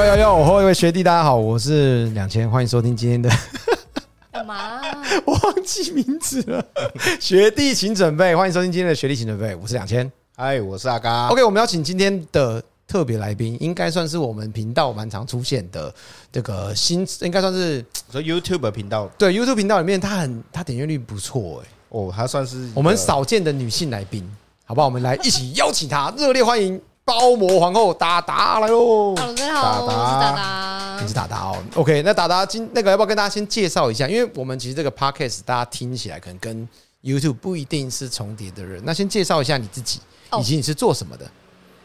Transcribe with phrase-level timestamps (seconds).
[0.00, 0.34] 哟哟哟！
[0.34, 3.28] 我后一位学弟，大家好，我是两千，欢迎收听今天的。
[4.32, 4.80] 干嘛、
[5.26, 6.64] 我忘记名字了。
[7.20, 9.54] 学弟，请准备，欢迎收听今天的学弟，请准备。
[9.56, 11.28] 我是两千，嗨，我是阿嘎。
[11.28, 15.94] OK，我们要请今天的特别来宾，应该算是我们频道蛮常出现的
[16.32, 19.06] 这个新，应该算是说 YouTube 频道。
[19.18, 21.68] 对 YouTube 频道里面，他很他点阅率不错哎。
[21.90, 24.26] 哦，他算是我们少见的女性来宾，
[24.64, 24.86] 好不好？
[24.86, 26.80] 我们来一起邀请她，热烈欢迎。
[27.04, 31.56] 包膜皇后达达来喽！Hello，大家好，我是达达，你是达达哦。
[31.74, 34.06] OK，那达达今那个要不要跟大家先介绍一下？
[34.08, 36.68] 因为我们其实这个 Podcast 大家听起来可能跟
[37.02, 40.00] YouTube 不一定是重叠的人，那先介绍一下你自己，
[40.38, 41.28] 以及你是做什么的。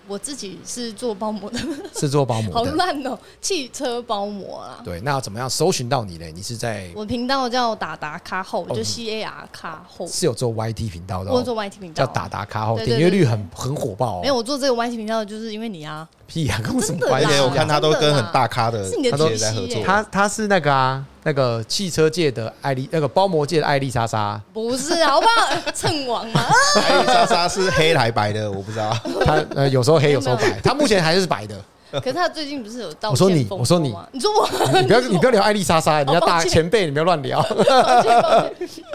[0.08, 1.60] 我自己是做包膜的，
[1.96, 3.18] 是做包膜，好烂哦！
[3.42, 6.26] 汽车包膜啊，对，那要怎么样搜寻到你呢？
[6.34, 14.22] 你是在我频道叫达达卡后，就 C A R 卡后，是有做 YT 频道的，我做 YT 频道叫达达卡后，点阅率很很火爆。
[14.22, 17.40] 没有，我做这个 YT 频道就是因为你啊，屁啊，跟我什么关系？
[17.42, 19.84] 我看他都跟很大咖的，他都在合作。
[19.84, 25.72] 他他是那个啊，那个汽车界的艾丽，那个包膜界的艾丽莎莎，不是，好不好？
[25.74, 26.46] 蹭王嘛，
[26.88, 28.96] 艾丽莎莎是黑还白的，我不知道。
[29.26, 30.76] 他呃，有时候黑，有时候白，他。
[30.76, 31.60] 目前还是白的，
[31.94, 33.12] 可是他最近不是有道歉？
[33.12, 34.48] 我说你，我说你，你说我，
[34.80, 37.42] 你不要你不要聊艾丽莎莎，人家大前辈，你不要乱聊。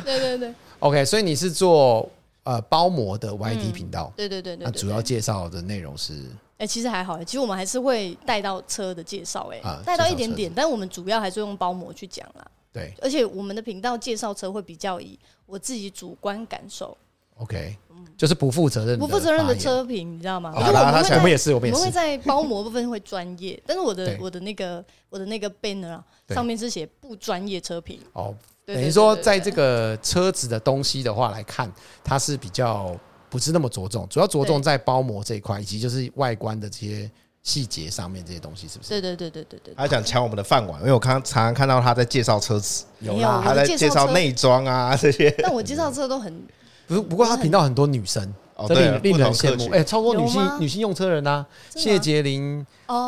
[0.05, 2.09] 对对对，OK，所以你是做
[2.44, 6.12] 呃包膜的 YT 频道，对对对对，那主要介绍的内容是，
[6.61, 12.47] 哎，其实还好，其实我们还是会带到车的介绍，哎，带到一点点，但我们主要还是用包膜去讲啦。
[12.70, 16.94] 对，而且我们的频道介绍车会比较以我自己主观感受。
[17.38, 17.75] OK，
[18.19, 20.53] 就是不负责任、不负责任的车评，你知道吗？
[20.55, 27.98] 我们也是，我们也是，我们会在包膜部分会专业，但是我的我的那个我的那个 banner 啊，上面是写不专业车评。
[28.12, 28.34] 哦，
[28.66, 31.72] 等于说，在这个车子的东西的话来看，
[32.04, 32.94] 它是比较
[33.30, 37.10] 不是那么着重，主要着重在包膜这一块，以及就是外观的这些
[37.42, 38.91] 细节上面这些东西，是不是？
[38.91, 39.74] 对对对对对对。
[39.74, 45.30] 他想抢我们的饭碗，因为我刚常常看到他在介绍车子，有啦，他在介绍内装啊这些。
[45.38, 46.42] 但我介绍车都很。
[46.86, 48.34] 不不过他频道很多女生，
[48.69, 49.71] 这令令人羡慕。
[49.71, 52.65] 哎，超多女性女性用车人呐，谢洁玲、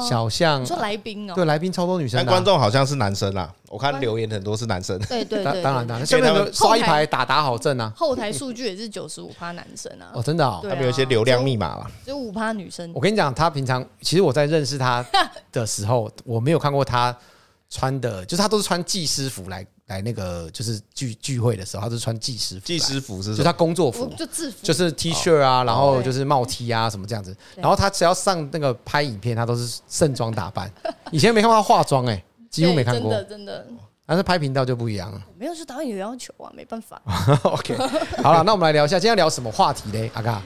[0.09, 2.19] 小象，说来宾哦，对，来宾超多女生。
[2.19, 4.99] 但观众好像是男生啦，我看留言很多是男生。
[5.01, 7.93] 对对对，当然当然，下面刷一排打打好正啊。
[7.97, 10.11] 后台数据也是九十五趴男生啊。
[10.15, 12.91] 哦，真的哦，他们有一些流量密码啦，只有五趴女生。
[12.95, 15.05] 我跟你讲，他平常其实我在认识他
[15.51, 17.17] 的时候，我没有看过他
[17.73, 19.67] 穿的，就是他都是穿技师服来。
[19.87, 27.37] 来那个就是聚聚会的时候，他是穿技师服，技师服是，就他工作服，就制服，就是 T 恤啊，然后就是帽 T 啊什么这样子。
[27.57, 30.73] 然后他只要上那个拍影片，他都是盛装打扮。
[31.13, 33.67] 以前没看过他化妆，哎，几乎没看过，真的真的。
[34.07, 37.03] 但是拍频道就不一样了，没有，是导演有要求啊，没办法。
[37.43, 37.77] OK，
[38.23, 40.11] 好了，那我们来聊一下，今天聊什么话题嘞？
[40.15, 40.41] 阿嘎，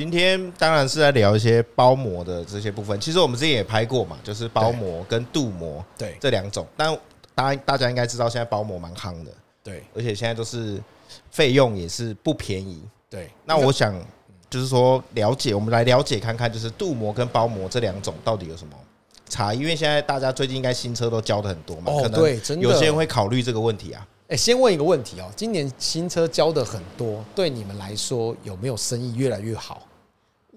[0.00, 2.98] 今天当然是在聊一些包膜的这些部分。
[2.98, 6.98] 其实我们之前也拍过嘛，就是包膜跟镀膜，对这两种，但。
[7.32, 9.30] 大大家应该知道，现在包膜蛮夯的，
[9.62, 10.78] 对，而且现在都是
[11.30, 13.30] 费用也是不便宜，对。
[13.46, 13.94] 那我想
[14.50, 18.74] 就是说，了解，我们来了解看看，就是镀膜跟包膜这两种到底有什么
[19.26, 19.60] 差异？
[19.60, 24.06] 因为现在大家最近应该新车都交的很多嘛，哦，对，真的，有些人会考虑这个问题啊。
[24.28, 29.86] 哎，先问一个问题哦，今年新车交的很多，对你们来说有没有生意越来越好？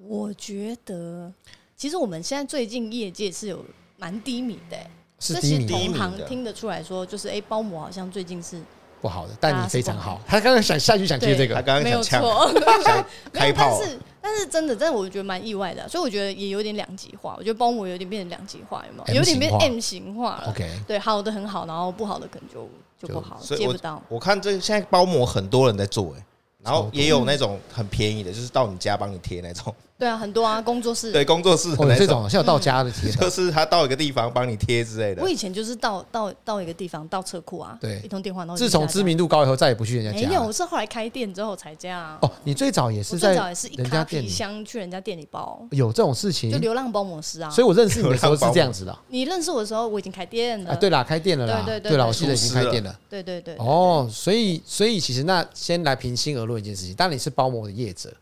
[0.08, 1.32] 我觉得，
[1.76, 3.64] 其实我们现在最近业界是有
[3.98, 4.78] 蛮低迷的。
[5.20, 8.62] 是低迷，同行听得出来说，就是哎，包膜好像最近是
[9.00, 10.20] 不好的，但你非常好。
[10.28, 12.22] 他刚刚想下去想接这个，他刚刚想抢
[13.32, 17.36] 开炮，但是但是真的，但是我觉得蛮意外的，所以我觉得也有点两极化。
[17.38, 19.20] 我觉得包膜有点变成两极化，有没有？
[19.20, 20.50] 有点变 M 型化了。
[20.50, 22.70] OK，对，好的很好，然后不好的可能就
[23.00, 24.04] 就不好，接不到。
[24.10, 26.26] 我看这现在包膜很多人在做，哎，
[26.62, 29.74] 然后也有那种很便宜的，就是到你家帮你贴那种。
[30.04, 35.22] 对啊，很多啊，工作室对工作室哦，这种像有到家的贴，就是他到一个地方帮你贴之类的。
[35.22, 40.28] 我以前就是到到到一个地方，到车库啊，对，一通电话，然后自从知名度高以后，再也不去人家家。
[40.28, 42.18] 没有，我是后来开店之后才这样。
[42.22, 46.52] 哦，你最早也是在最早也是一卡皮箱去人家店里包，有这种事情？
[46.52, 47.50] 就流浪包模式啊。
[47.50, 48.94] 所以我认识你的时候是这样子的。
[49.08, 50.76] 你认识我的时候，我已经开店了。
[50.76, 51.64] 对啦，开店了啦。
[51.66, 52.94] 对对对，我记得已经开店了。
[53.10, 53.56] 对对对。
[53.56, 58.14] 哦，所以所以其实那先来平心而论一件事情，当你是包膜的业者。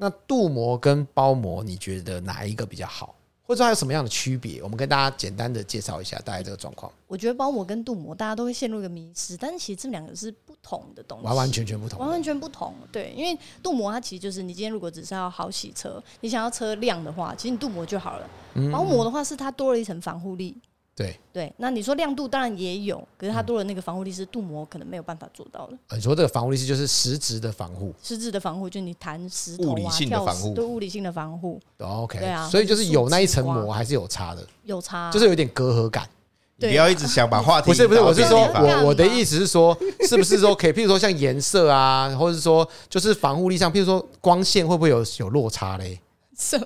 [0.00, 4.62] 那镀膜跟包膜，你觉得哪一个比较好，或者说还有什么样的区别？
[4.62, 6.90] 我们跟大家简单的介绍一下大概这个状况。
[7.08, 12.72] 我觉得包膜跟镀膜，大家都会陷入一个迷失，但是其实这两个是不同的东西，完完全全不同，完完全不同。
[12.92, 18.30] 对，因为镀膜它其实就是你今天如果只是要好洗车，你想要车亮的话，其实你镀膜就好了。
[18.54, 20.56] 嗯包膜的话是它多了一层防护力。
[20.98, 25.78] 对对，那你说亮度当然也有，可是它多了那个防护力是镀膜可能没有办法做到的。
[25.94, 31.60] 你说这个防护力是就是实质的防护，实质的防护就是你弹石头啊、物理性的防护，对物理性的防护。
[31.78, 36.08] OK，对啊，所以就是有那一层膜还是有差的，有差，就是有点隔阂感。
[36.56, 39.78] 你不要一直想把话题，不是不是，我是说我我的意思是说，
[40.08, 40.72] 是不是说可以？
[40.72, 46.00] 譬如说像颜色啊，或者是说就是防护力上，譬如说光线会不会有有落差嘞？
[46.36, 46.60] 是。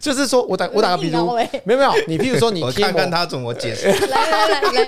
[0.00, 1.32] 就是说，我打我打个比如，
[1.64, 3.86] 没有没有，你 譬如说你贴膜，我看看他怎么解释。
[4.06, 4.86] 来来来来，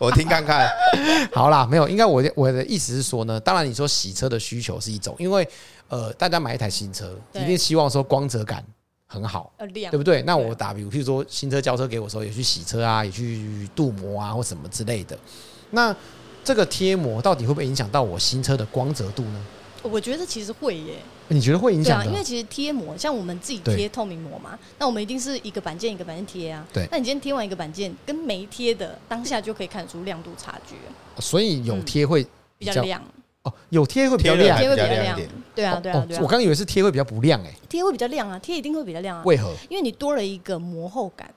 [0.00, 0.68] 我听看看。
[1.32, 5.46] 好啦，没有，应该我我的意思是说呢，当然你说洗车的需求是一种，因为
[5.88, 8.64] 呃，大家买一台新车，一定希望说光泽感
[9.06, 10.22] 很好，对不对？
[10.22, 15.16] 那我打比如，譬如说新车交车给我的时候，也去洗车啊，也去镀膜啊，或什么之类的。
[15.70, 15.94] 那
[16.44, 19.40] 这个贴膜到底会不会影响到我新车的光泽度呢？
[19.82, 20.94] 我觉得其实会耶。
[21.28, 22.02] 你觉得会影响？
[22.02, 26.66] 对啊，因为其实贴膜，像我们自己贴透明膜嘛，那我们一定是一个板件一个板件贴啊。
[26.72, 26.86] 对。
[26.90, 30.74] 那你今天贴完一个板件，跟没贴的当下就可以看出亮度差距。
[31.20, 32.26] 所以有贴会
[32.58, 33.02] 比较亮
[33.42, 35.20] 哦，有贴会比较亮，贴会比较亮。
[35.54, 36.20] 对啊，对啊，对啊。
[36.22, 37.54] 我刚以为是贴会比较不亮诶。
[37.68, 39.22] 贴会比较亮啊，贴一定会比较亮啊。
[39.24, 39.52] 为何？
[39.68, 41.28] 因为你多了一个膜后感。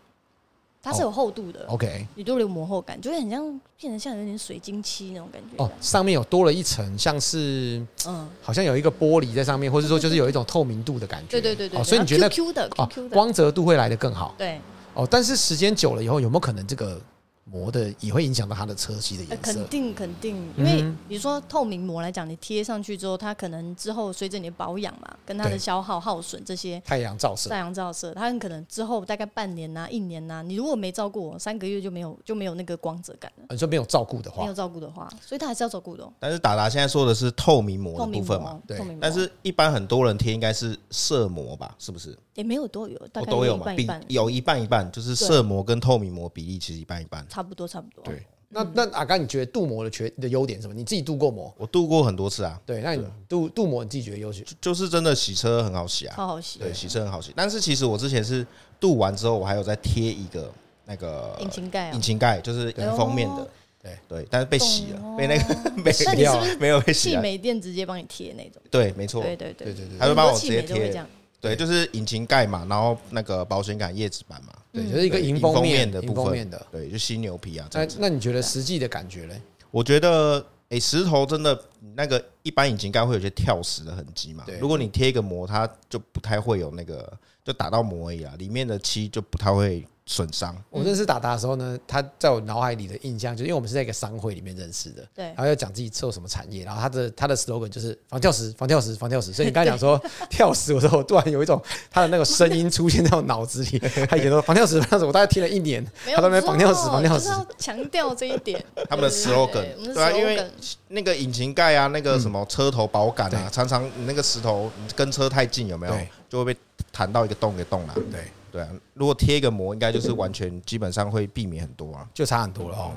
[0.85, 3.41] 它是有厚度的，OK，你都有膜厚感，就会很像
[3.79, 5.63] 变成像有点水晶漆那种感觉。
[5.63, 11.27] 哦，上面有多了一层，像是嗯，好像有一个玻璃在上面，或者说就是有一种透明度的感觉。
[11.31, 12.69] 对对对对，所以你觉得 Q 的
[13.09, 14.35] 光泽度会来的更好。
[14.37, 14.61] 对，
[14.93, 17.01] 哦，但是时间久了以后，有没有可能这个？
[17.45, 33.45] 膜的也会影响到它的车漆的颜色，肯定肯定，因为比如说透明膜来讲，你贴上去之后，它可能之后随着你的保养嘛，跟它的消耗耗损这些，太阳照射，太阳照射，它很可能之后大概半年呐、一年呐，你如果没照顾，三个月就没有就没有那个光泽感了。
[33.51, 36.03] 你说没有照顾的话，没有照顾的话，所以它还是要照顾的。
[36.19, 42.17] 但是达达现在说的是透明膜的部分嘛，对，但是一般很多人贴应该是色膜吧，是不是？
[42.33, 48.01] 也没有都有，大概都有嘛，比有一半一半，就是色膜跟透明膜比例其实一半一半，差不多差不多。
[48.05, 50.73] 对，那那阿刚，你觉得镀膜的缺的优点是什么？
[50.73, 51.53] 你自己镀过膜？
[51.57, 52.57] 我镀过很多次啊。
[52.65, 56.59] 对，那你镀镀膜，你自己觉得优点就是真的洗车很好洗啊，超好洗。
[56.59, 57.33] 对，洗车很好洗。
[57.35, 58.47] 但是其实我之前是
[58.79, 60.49] 镀完之后，我还有再贴一个
[60.85, 63.45] 那个引擎盖，引擎盖就是迎风面的。
[63.83, 67.09] 对对，但是被洗了，被那个 被洗掉，没有被洗。
[67.09, 68.61] 汽美店直接帮你贴那种。
[68.71, 69.21] 对，没错。
[69.21, 71.05] 对对对对对，他会帮我直接贴。
[71.45, 77.67] 对，就是引擎盖嘛，然后那个保险杆叶子板嘛，对，就是一个迎风面的部分的，对，就犀牛皮啊。
[77.73, 79.41] 那那你觉得实际的感觉嘞？
[79.71, 81.59] 我觉得，哎，石头真的
[81.95, 84.43] 那个一般引擎盖会有些跳石的痕迹嘛。
[84.45, 87.11] 对，如果你贴一个膜，它就不太会有那个，
[87.43, 89.85] 就打到膜而已啊，里面的漆就不太会。
[90.07, 90.55] 损伤。
[90.69, 99.33] 我认识达达的时候呢，他在我脑海里的印象，就是因为我们是在一个商会里面认识的，对，然后要讲自己做什么产业，然后他的他的 slogan 就是防跳石，防跳石，防跳石。
[99.33, 99.99] 所以你 刚才讲说
[100.29, 101.59] 跳石，我说我突然有一种
[101.89, 105.85] 他的那个声音出现在我脑子里， 他以前说防跳石，防跳石，我大概听了一年，
[106.15, 108.63] 他都没防跳石，防跳石，强调这一点。
[108.87, 110.45] 他们的 slogan，对啊，因为
[110.89, 115.97] 那个引擎盖啊，那个什么车头保杆啊，常常那个石头跟车太近，有没有？
[116.29, 116.59] 就会被
[116.91, 118.21] 弹到一个洞给洞了，对。
[118.55, 122.91] 对啊，如果贴一个膜，应该就是完全基本上会避免很多啊，就差很多了哦。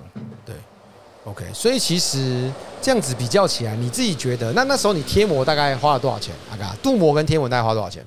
[0.47, 0.55] 对
[1.25, 2.49] ，OK，所以其实
[2.81, 6.33] 这样子比较起来，你自己觉得那那时候你贴膜大概花了多少钱？
[6.53, 8.07] 阿嘎，镀膜跟贴膜大概花多少钱？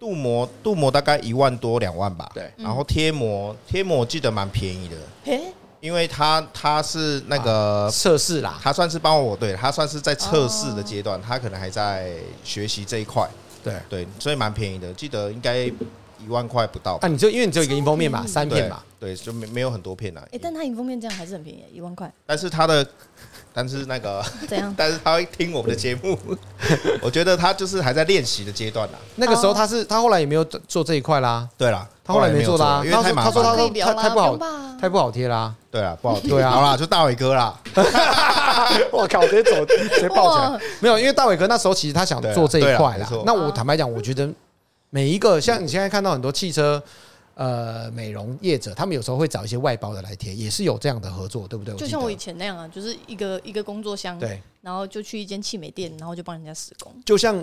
[0.00, 2.28] 镀膜镀膜大概一万多两万吧。
[2.34, 5.40] 对，然后贴膜贴膜我记得蛮便宜的，嘿，
[5.78, 13.30] 因为他他是那个测试啦，他算是帮我对，他算是在测试的阶段，他可能还在学习这一块。
[13.62, 15.70] 对对，所以蛮便宜的，记得应该。
[16.26, 20.22] 一万块不到，啊，你就因为你只有一个迎风面嘛，三片嘛，对，就没没有很多片啊。
[20.32, 22.12] 哎，但它迎风面这样还是很便宜，一万块。
[22.26, 22.86] 但是他的，
[23.52, 24.72] 但是那个 怎样？
[24.76, 26.18] 但是他会听我们的节目，
[27.00, 28.98] 我觉得他就是还在练习的阶段啦。
[29.16, 31.48] 那个时候他是他后来也没有做这一块啦。
[31.56, 33.24] 对啦，他后来没做啦，因为太麻烦。
[33.24, 34.38] 他说他说太太不好，
[34.80, 35.54] 太不好贴啦。
[35.70, 36.28] 对啊，不好贴。
[36.30, 37.58] 对啊，好啦，就大伟哥啦。
[38.92, 40.60] 我靠，直接走，直接抱起来。
[40.80, 43.08] 没有，因为大伟哥那时候其实他想做这一块啦。
[43.24, 44.28] 那我坦白讲，我觉得。
[44.90, 46.82] 每一个像你现在看到很多汽车，
[47.34, 51.74] 呃，美容业者，他们有时候会找一些外包的来贴，也是有这样的合作，对不对？
[51.76, 56.92] 就像我以前那样啊，就是一个一个工作箱，对，然后就去一间汽美店，然后就帮人家施工。
[57.06, 57.42] 就像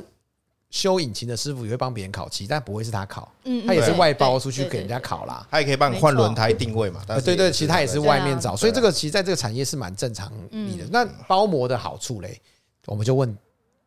[0.70, 5.48] 修引擎的师傅也会帮别人烤漆，但不会是他烤，嗯，他也是外包出去给人家烤啦。
[5.50, 7.02] 他也可以帮你换轮胎定位嘛？
[7.24, 10.86] 对对，其实他也是外面找，所以这个其实在这个产业是蛮正常的。
[10.92, 12.42] 那包膜的好处嘞，
[12.86, 13.36] 我们就问。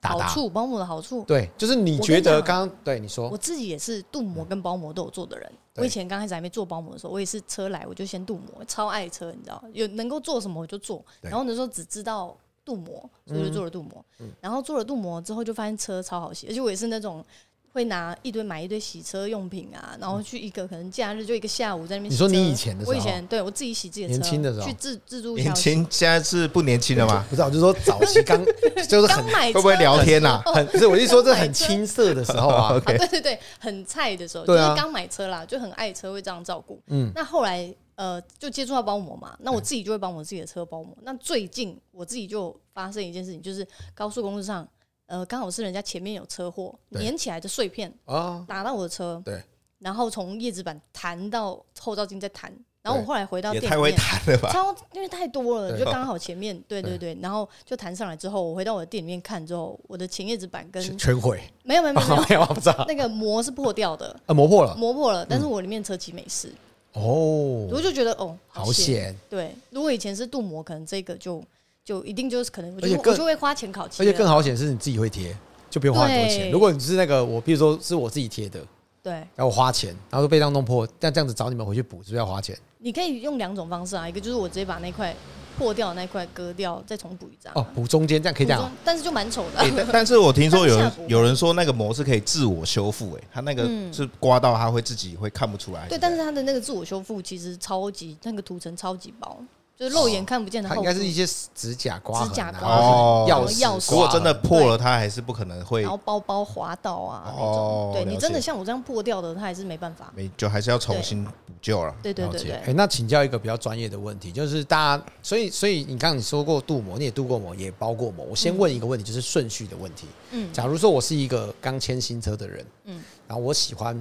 [0.02, 5.52] 好处，包膜的好处，对，就是你觉得刚刚对你说，我自己也是镀膜跟包膜都有做的人。
[5.76, 11.04] 我以前刚开始还没做包膜的时候，我也是车来我就先镀膜，超爱车，你知道，有能够做什么我就做。
[11.21, 14.04] 然后那时候只知道镀膜，所以就做了镀膜。
[14.40, 17.25] 然后做了镀膜之后，就发现车超好洗，而且我也是那种
[17.72, 22.12] 会拿一堆买一堆洗车用品啊，然后去一个可能假日就一个下午在那边。
[22.12, 25.36] 你说你以前的时候，我以前对我自己洗自己的车，年轻的时候去自自助。
[25.36, 27.24] 年轻现在是不年轻了吗？
[27.30, 28.44] 不知道，就是说早期刚
[28.88, 30.42] 就是很会不会聊天呐？
[30.46, 32.80] 很不是，我就说这很青涩的时候啊。
[32.80, 36.80] 对对对，很菜的时候，就是刚买车啦，就很爱车，会这样照顾。
[36.88, 40.96] 嗯，那后来呃，就接触到包膜嘛，那我自己就会帮我自己的车包膜。
[41.02, 44.66] 那最近我自己就发生一件事情，就是高速公路上。
[45.11, 49.43] 呃，刚好是人家前面有车祸，粘起来的碎片啊，打到我的车，对，
[49.81, 52.49] 然后从叶子板弹到后照镜再弹，
[52.81, 56.97] 然后我后来回到店里面，太会弹了吧，超因为太多了，就刚好前面，对对。
[56.97, 62.85] 对，然后就弹上来之后，我回到我的店里面看之后，我的前叶子板跟全毁，没有没有没有 没有，我不知道。
[62.87, 66.55] 那个膜是破掉的，啊，磨破了，磨破了，但是我里面车漆没事，
[66.93, 71.43] 哦，我就觉得哦，好险，对，如果以前是镀膜，可能这个就
[71.90, 75.37] 就一定就是可能，我就我就会花钱烤漆，而且更好显是你自己会贴。
[75.68, 76.49] 就不用花很多钱。
[76.52, 78.61] 如果你是那个我，比如说是我自己贴的，
[79.02, 82.56] 对，然后我花钱，然后被这样弄破，但这样子找你们回去补，是不是要花钱？
[82.78, 85.14] 你可以用两种方式啊，一个就是我直接把那块
[85.56, 87.52] 破掉的那块割掉，再重补一张。
[87.54, 89.50] 哦，补中间这样可以这样，但是就蛮丑的。
[89.59, 95.87] 但但是我听说有人 有人说那个膜是可以自我修复，哎，它那个是刮到它会自己会看不出来。
[95.88, 99.40] 对，但是它的那个自我修复其实超级那个涂层超级薄。
[99.80, 103.90] 就是肉眼看不见的，它应该是一些指甲刮、指甲刮哦，钥匙。
[103.90, 105.80] 如果真的破了，它还是不可能会。
[105.80, 110.12] 然后包包滑到啊，哦，对你真的像我这样破掉的，它还是没办法。
[110.14, 111.30] 没，就还是要重新补
[111.62, 111.94] 救了。
[112.02, 112.52] 对对对对。
[112.56, 118.26] 哎，那请教一个比较专业的问题，就是大家，所以所以你刚刚你说过镀膜，你也镀过膜，也包过膜。
[118.28, 120.06] 我先问一个问题，就是顺序的问题。
[120.32, 120.52] 嗯。
[120.52, 123.99] 假如说我是一个刚签新车的人，嗯，然后我喜欢，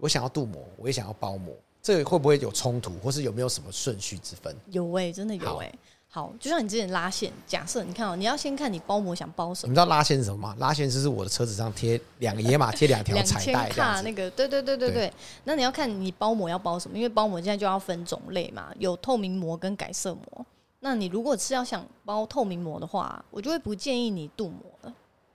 [0.00, 1.54] 我想要镀膜，我也想要包膜。
[1.82, 4.54] 这个会不会有冲突，或是有没有什么顺序之分？
[4.70, 5.78] 有哎、欸，真的有哎、欸。
[6.10, 9.70] 好，就像你之前拉线，假设你看哦、喔，你要先看你包膜想包什么。
[9.70, 10.56] 你知道拉线是什么吗？
[10.58, 14.30] 拉线就是我的车子上贴两个野马，贴两条彩带卡那个。
[14.30, 15.08] 对对对对对。
[15.08, 15.12] 对
[15.44, 20.46] 那你要看你包膜要包什么，因为包膜现在就要分种类嘛，有透明膜跟改色膜。
[20.80, 24.94] 那你如果是要想包透明膜的话，我就会不建议你镀膜了，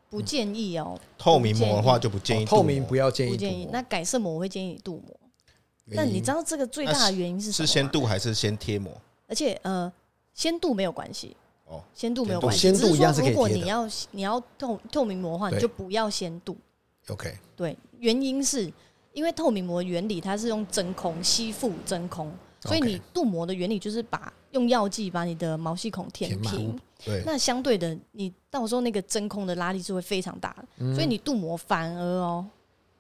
[0.10, 1.02] 不建议哦、喔。
[1.20, 3.70] 透明膜的话就不建议、哦，透明不要建议，不建议。
[3.72, 5.16] 那改色膜我会建议你镀膜。
[5.86, 7.68] 那你知道这个最大的原因是什么？
[7.68, 8.92] 是先镀还是先贴膜？
[9.28, 9.92] 而且呃，
[10.34, 11.36] 先镀没有关系
[11.66, 12.62] 哦，先镀没有关系。
[12.62, 13.32] 先镀一样是可以。
[13.32, 16.56] 如果你要你要透透明膜的话，你就不要先镀。
[17.10, 17.38] OK。
[17.56, 18.72] 对，原因是
[19.12, 26.80] 因为透明膜原理它是用真空吸附真空，所以你镀膜的原理就是把用药剂把你的毛细孔填平。
[27.04, 27.22] 对。
[27.25, 32.46] 那相对的，你到时候那个真空的拉力是会非常大的，所以你镀膜反而哦。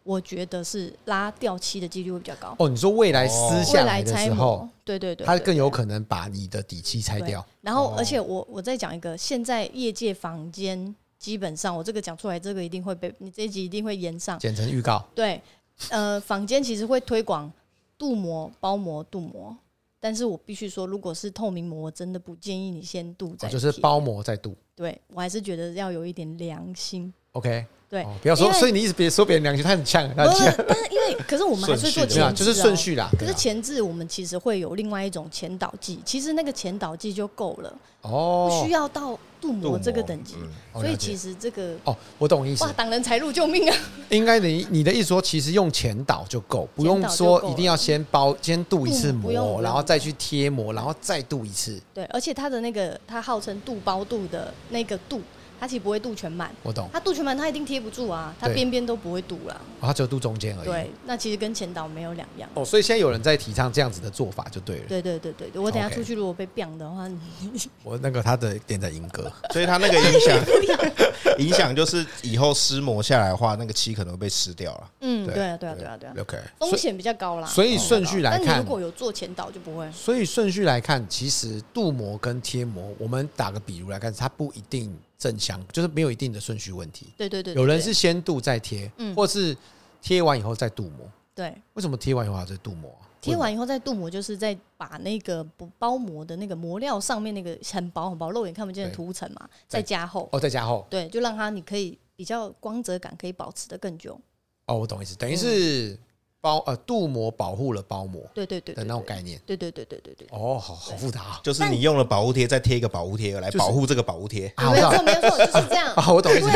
[0.03, 2.55] 我觉得是拉掉漆的几率会比较高。
[2.59, 7.45] 哦，你说未来撕下来的时候，对对对，它更有可能把你的底漆拆掉。
[7.61, 15.03] 然后，而且我我再讲一个，现在业界房间基本上，我这个讲出来，这个一定会被你这一集一定会延上，剪成预告。
[15.15, 15.41] 对，
[15.89, 17.49] 呃，坊间其实会推广
[17.97, 19.55] 镀膜、包膜、镀膜，
[20.01, 24.53] 但是我必须说，如果是透明膜，我真的不建议你先镀再、哦，就是包膜再镀。
[24.75, 27.13] 对，我还是觉得要有一点良心。
[27.31, 27.65] OK。
[27.93, 30.51] 对、哦，不要说，所以你一直别说别人良心，他很呛，他很呛。
[30.67, 33.07] 但是因为，可是我们还是做前置、喔，就是顺序啦。
[33.19, 37.71] 可是前置我们其实会有另外一种前导剂，其实那个前导剂就够了，
[38.01, 40.37] 哦，不需要到镀膜这个等级。
[40.41, 42.63] 嗯、所以其实这个，哦，我懂意思。
[42.63, 43.77] 哇，挡人财路，救命啊！
[44.09, 51.79] 应该你你的意思说，其实用前导就够，不用说一定要先包 先镀一次膜，然后再去贴膜，然后再镀一次。
[51.93, 55.21] 对，而且它的那个，它号称镀包镀的那个镀。
[55.63, 56.89] 它其实不会镀全满，我懂。
[56.91, 59.61] 它镀全满，它一定贴不住啊，它边边都不会镀了。
[59.79, 60.65] 它只有镀中间而已。
[60.65, 62.49] 对，那其实跟前导没有两样。
[62.53, 64.83] 哦，所以现在有人在提倡这样子的做法就对了。
[64.89, 67.09] 对对对对，我等下出去如果被扁的话，
[67.81, 70.45] 我那个他的点在莺歌， 所以他那个影响
[71.39, 74.91] 影响就是以后撕膜下来的话，那个漆可能会被撕掉了。
[74.99, 76.13] 嗯，对啊对啊对啊对啊。
[76.19, 77.47] OK，风险比较高啦。
[77.47, 79.89] 所以顺序来看，如果有做前导就不会。
[79.93, 84.93] 所以顺序来看，其实镀膜跟贴膜，我们打个比如来看，它不一定。
[85.23, 87.07] 正相就是没有一定的顺序问题。
[87.15, 89.55] 对对对，有人是先镀再贴，嗯，或是
[90.01, 91.09] 贴完以后再镀膜。
[91.33, 92.93] 对，为什么贴完以后还要再镀膜？
[93.21, 100.27] 贴完以后再镀膜，就是在把那个不包膜的那个膜料上面那个很薄很薄、肉眼看不见的涂层嘛，再加厚。
[100.33, 100.85] 哦，再加厚。
[100.89, 104.19] 对，就让它你可以比较光泽感可以保持的更久。
[104.65, 105.97] 哦，我懂意思，等于是。
[106.43, 110.27] 包呃镀膜保护了包膜，对对对的那种概念，对对对对对对。
[110.29, 111.39] 哦，好好复杂啊！
[111.41, 114.53] 就是你用了保护贴，再贴一个保护贴来保护这个保护贴。
[114.57, 115.87] 没有错，没有错，就是这样。
[115.95, 116.49] 啊，我懂意思。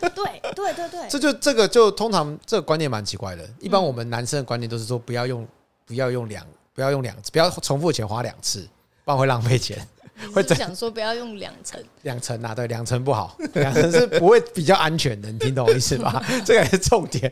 [0.00, 3.46] 对对对对，这就这个就通常这个观念蛮奇怪的。
[3.60, 5.46] 一般我们男生的观念都是说不要用
[5.84, 8.66] 不要用两不要用两次，不要重复钱花两次，
[9.04, 9.86] 不然会浪费钱。
[10.32, 16.24] 会想说不要用两层，两层啊，对，两层不好，两层是不会比较安全的，你听懂我意思吧？
[16.46, 17.30] 这个还是重点。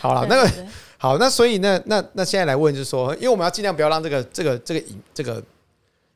[0.00, 0.50] 好了，那个
[1.02, 5.42] 好，那所以那那那现在来问就是说，因为我们要尽量不要让这个这个这个影这个。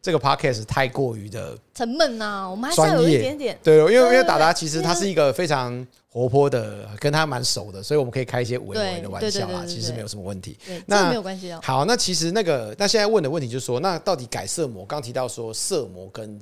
[0.03, 10.57] 这个 podcast 太过于的沉闷呐，我们还是有一点点对，因为因为达达其实他是一个非常活泼的，跟他蛮熟的，所以我们可以开一些微微的玩笑啊，其实没有什么问题。
[10.87, 11.59] 那没有关系哦。
[11.61, 16.41] 好，那其实那个那现在问的问题就是说，那到底改色膜刚提到说色膜跟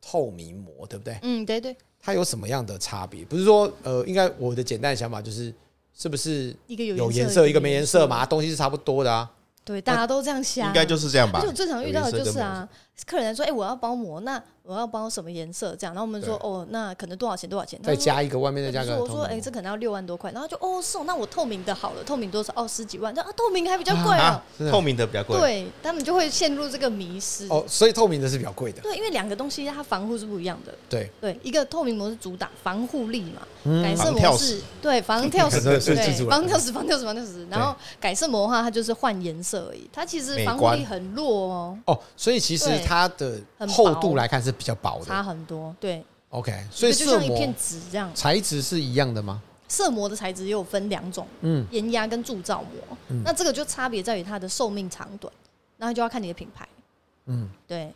[0.00, 1.18] 透明膜对不对？
[1.22, 1.76] 嗯，对对。
[2.00, 3.24] 它有什么样的差别？
[3.24, 5.52] 不是说呃，应该我的简单的想法就是，
[5.96, 8.24] 是不是一个有有颜色，一个没颜色嘛？
[8.26, 9.30] 东西是差不多的啊。
[9.64, 11.38] 对，大家都这样想，应该就是这样吧。
[11.38, 12.68] 而且我最常遇到的就是啊，
[13.06, 17.48] 客人说：“哎，我要包膜，那我要包什么颜色？”这样，然后我们说：“哦，那可能多少钱？
[17.48, 18.98] 多少钱？”再加一个外面的价格。
[18.98, 22.52] 我说：“哎，这可能要六万多块。”然后就哦，是哦，那我透明的好了，透明多少？
[22.56, 23.16] 哦，十几万。
[23.18, 25.38] 啊，透明还比较贵啊，透明的比较贵。
[25.38, 27.46] 对，他们就会陷入这个迷失。
[27.48, 28.82] 哦，所以透明的是比较贵的。
[28.82, 30.74] 对，因为两个东西它防护是不一样的。
[30.88, 33.42] 对对，一个透明膜是主打防护力嘛，
[33.82, 37.46] 改色膜是对防跳石，对防跳石，防跳石，防跳石。
[37.50, 40.42] 然后改色膜的话，它就是换颜色而已，它其实。
[40.42, 41.78] 防护力很弱哦。
[41.86, 43.38] 哦，所以其实它的
[43.68, 45.74] 厚度来看是比较薄的，差很多。
[45.78, 48.10] 对，OK，所以就像一片纸这样。
[48.14, 49.42] 材质是一样的吗？
[49.68, 52.96] 色膜的材质也有分两种，嗯，盐压跟铸造膜。
[53.24, 55.32] 那这个就差别在于它的寿命长短，
[55.78, 56.68] 那就要看你的品牌。
[57.26, 57.92] 嗯，对。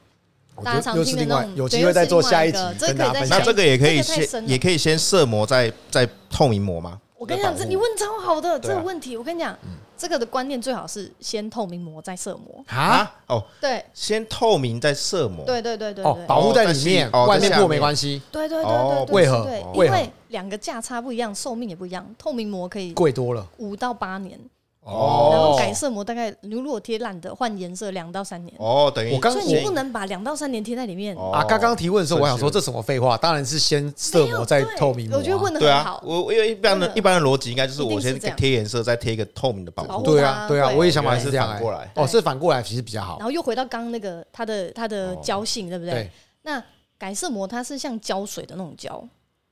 [0.64, 2.58] 大家常听的那种，有机会再做下一集。
[2.96, 6.98] 那这个也可以先，也可以先色膜再再透明膜吗？
[7.18, 9.54] 我跟你讲，这你问超好的这个问题，我跟你讲。
[9.96, 13.14] 这个的观念最好是先透明膜再色膜啊！
[13.26, 18.20] 哦，对，先透明再色膜，对对对对，哦，保护在里面，外面破没关系。
[18.30, 19.48] 对对对对，为何？
[19.74, 22.06] 因为两个价差不一样，寿命也不一样。
[22.18, 24.38] 透明膜可以贵多了，五到八年。
[24.86, 28.54] 哦，然后改色膜大概你如果贴烂的，换颜色两到三年。
[28.58, 31.42] 哦，等于我刚所以你不能把两到三年贴在里面啊。
[31.42, 33.16] 刚刚提问的时候，我想说这什么废话？
[33.16, 35.18] 当然是先色膜再透明膜。
[35.18, 36.00] 我觉得问的很好。
[36.04, 40.04] 我因为一般的一般的逻辑应该就是我先贴颜色，再贴一个透明的保护。
[40.04, 41.90] 对啊，对啊，我也想法是这样反过来。
[41.96, 43.16] 哦，是反过来其实比较好。
[43.18, 46.08] 然后又回到刚刚那个它的它的胶性，对不对？
[46.42, 46.62] 那
[46.96, 49.02] 改色膜它是像胶水的那种胶。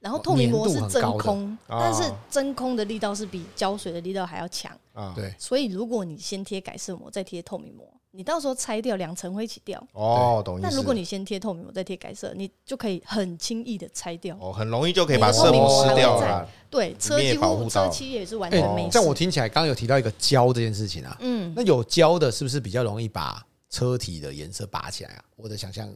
[0.04, 5.14] 然后透明膜是真空，但是真空的力道是比胶水的力道还要强啊。
[5.16, 9.82] 对，所以如果你先贴改色膜，再贴透明膜，你到时候拆掉两层会一起掉。
[9.94, 10.68] 哦，懂意思。
[10.68, 14.36] 那如果你先贴透明膜，再贴改色，你就可以很轻易的拆掉。
[14.38, 16.46] 哦，很容易就可以把色膜撕掉了。
[16.68, 18.90] 对，车几乎车漆也是完全没事。
[18.90, 21.16] 像我听起来，刚刚有提到一个胶这件事情啊。
[21.20, 21.50] 嗯。
[21.56, 25.24] 那有胶的，是不是比较容易把车体的颜色拔起来啊？
[25.34, 25.88] 我的想象。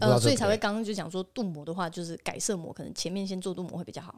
[0.00, 4.14] 呃，所以才会刚刚就讲说镀膜的话，就是改色膜，可能前面先做镀膜会比较好。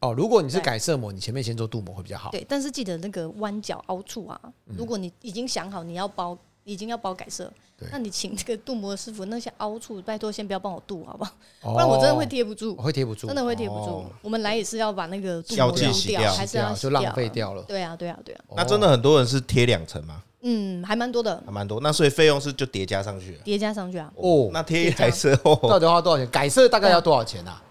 [0.00, 2.30] 哦，如果你是改色膜，你前面先做镀膜会比较好。
[2.30, 7.52] 对，但是记得那个弯角凹处啊，如果你已经想好你要包，已经要包改色，
[7.92, 11.32] 那你请这个镀膜的师傅，那些凹处拜托先不要帮我镀，好不好？
[11.72, 14.04] 不然我真的会贴不住，会贴不住，真的会贴不住。
[14.22, 17.62] 我们来也是要把那个镀膜丢掉，还是要就浪费掉了？
[17.62, 18.44] 对啊，对啊，对啊。
[18.56, 20.22] 那真的很多人是贴两层吗？
[20.42, 21.80] 嗯，还蛮多的，还蛮多。
[21.80, 24.10] 那所以费用是就叠加上去，叠加上去啊。
[24.16, 26.28] 哦，那贴一台车到底花多少钱？
[26.30, 27.62] 改色大概要多少钱啊？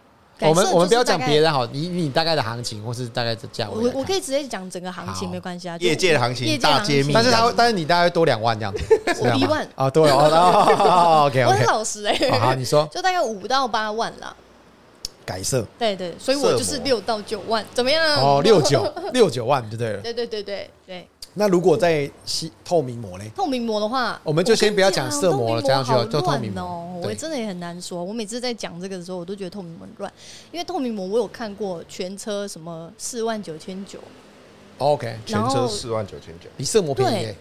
[0.44, 3.76] 我们我们不要讲别人好，你你大概的行情或是大概的价位。
[3.76, 5.78] 我我可以直接讲整个行情，没关系啊。
[5.80, 7.14] 业界的行情，大揭秘。
[7.14, 8.84] 但是他但是你大概多两万这样子，
[9.22, 11.26] 我一万啊，多了。
[11.28, 12.40] OK，我很老实哎。
[12.40, 14.36] 好，你说，就大概五到八万啦。
[15.24, 18.04] 改色，对对，所以我就是六到九万，怎么样？
[18.18, 20.02] 哦，六九六九万就对了。
[20.02, 21.08] 对对对对对。
[21.34, 23.32] 那如果在吸透明膜嘞？
[23.36, 27.00] 透明膜的话，我们就先不要讲色膜了，这样就就透明哦。
[27.02, 28.04] 我真的也很难说。
[28.04, 30.14] 我每次在讲这个的时候，我都觉得透明膜很乱，
[30.52, 34.00] 因为透明膜我有看过全车什么四万九千九
[34.78, 37.36] ，OK，全车四万九千九，比色膜便宜，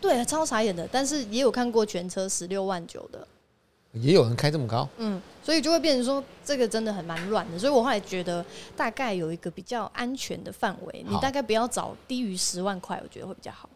[0.00, 0.88] 对，超傻眼的。
[0.90, 3.26] 但是也有看过全车十六万九的。
[4.00, 8.44] 也有人开这么高，嗯，所以就会变成说这个真的很蛮乱的，所以我后来觉得
[8.76, 13.68] 大概有一个比较安全的范围，你大概不要找低于十万块，我觉得会比较好。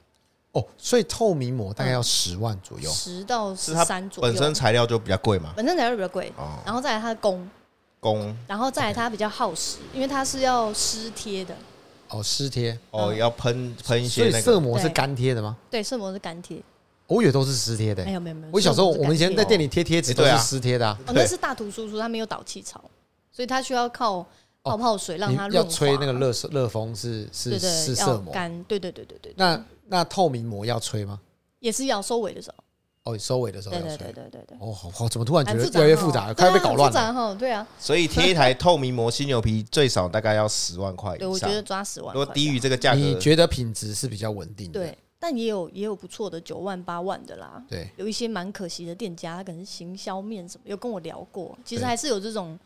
[0.53, 4.33] 哦，所以透明膜大概要十万左右，十到十三左右。
[4.33, 6.33] 本身材料就比较贵嘛，本身材料比较贵，
[6.65, 7.49] 然后再来它的工
[8.01, 11.55] 工，然后再来它比较耗时，因为它是要湿贴的。
[12.09, 14.29] 哦，湿贴，哦，要喷喷一些。
[14.29, 15.57] 所以色膜是干贴的吗？
[15.71, 16.61] 对，色膜是干贴。
[17.11, 18.53] 我也都是湿贴的，没有没有没有。
[18.53, 20.97] 我小时候我们以前在店里贴贴纸都是湿贴的啊。
[21.07, 22.81] 哦，那是大图叔叔他没有导气槽，
[23.33, 24.25] 所以他需要靠
[24.63, 29.35] 泡泡水让它要吹那个热热风是是是色膜干，对对对对对。
[29.37, 31.21] 那那透明膜要吹吗？
[31.59, 32.65] 也是要收尾的时候。
[33.03, 33.97] 哦，收尾的时候要吹。
[33.97, 34.59] 对对对对对。
[34.61, 37.13] 哦，好好，怎么突然觉得越来越复杂，快要被搞乱了。
[37.13, 37.67] 哈对啊。
[37.79, 41.21] 所以贴一台透明膜犀牛皮最少大概要十万块以上。
[41.21, 42.15] 对，我觉得抓十万。
[42.15, 44.79] 如果低于这个价格，你觉得品质是比较稳定的？
[44.79, 44.97] 对。
[45.21, 47.63] 但也有也有不错的九万八万的啦。
[47.69, 52.59] 对，有一些蛮可惜的店家，他可能是行销面什么，有跟我聊过，其实还是有这种。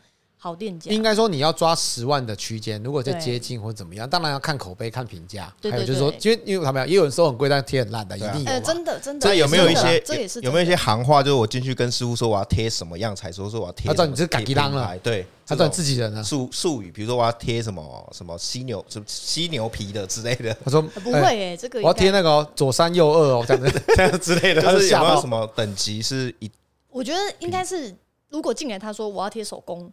[0.45, 8.59] 好店家，应该说你要抓十万的区间，如果在接近或怎么样，当然要看口碑、看评价，还有就是说，因为因为他们也有人说很贵，但贴很烂的，一定有。
[8.59, 9.27] 真的真的。
[9.27, 9.99] 这有没有一些？
[10.43, 11.23] 有没有一些行话？
[11.23, 13.87] 就是我进去跟师傅说我要贴什么样才说说我要贴。
[13.87, 16.23] 他知道你是改机当了，对，他知道自己人呢。
[16.23, 20.55] 术术语，比如说我要贴什么什么犀牛什么犀牛皮的之类的。
[20.63, 24.61] 他说不会诶，这个我要贴那个左三右二哦，这样子 这样之类的。
[24.61, 26.51] 就是有没有什么等级是一？
[26.91, 27.91] 我觉得应该是，
[28.29, 29.91] 如果进来他说我要贴手工。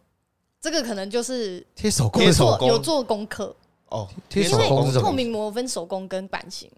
[0.63, 2.23] 这个可能就是贴手工，
[2.65, 3.53] 有做功课
[3.89, 4.07] 哦。
[4.29, 4.97] 贴手工是？
[4.97, 6.71] 透明膜分手工跟版型。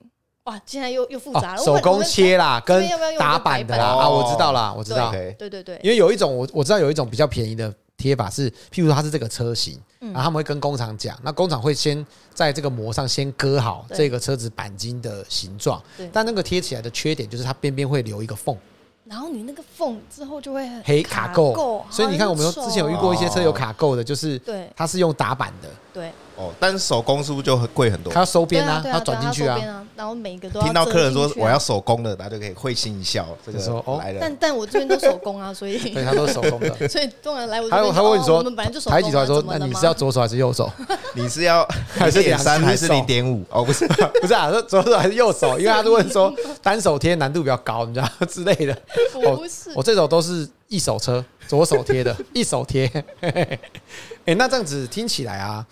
[0.46, 1.64] 哇，现在又又复杂了。
[1.64, 2.84] 手工切啦，跟
[3.20, 5.12] 打版的啦啊，我知道啦，我知道。
[5.12, 5.80] 对对对。
[5.84, 15.80] 因为有一种我我知道有一种比较便宜的贴法是，譬如说它是这个车型，然后他们会跟工厂讲，那工厂会先在这个膜上先割好这个车子钣金的形状，
[16.12, 18.58] 但那个贴起来的缺点就是它边边会留一个缝。
[19.06, 26.12] 然后你那个缝之后就会黑卡垢，所以你看我们之前有遇过一些车有卡垢的，就是对，它是用打板的，对。
[26.38, 28.12] 哦，但是手工是不是就很贵很多？
[28.14, 29.60] 他要收边啊，它要转进去啊。
[29.96, 33.26] 然后每一个都听到客人说我要手工的，大家就可以会心一笑。
[33.46, 36.70] 这个时候来了，但但我这边都手工啊，所以 对，他都是手工的。
[36.90, 38.94] 所以当然来我还有他问你说，我们本来就手工。
[38.94, 40.70] 抬起头说，那你是要左手还是右手？
[41.16, 43.46] 你是要还是点三还是零点五？
[43.50, 43.88] 哦，不是，
[44.20, 45.58] 不是啊，说左手还是右手？
[45.58, 48.78] 因为他是问说单手贴难度比较高，你知道之类的。
[49.14, 52.92] 不是，我这种都是一手车，左手贴的，一手贴。
[53.22, 55.66] 哎，那这样子听起来啊。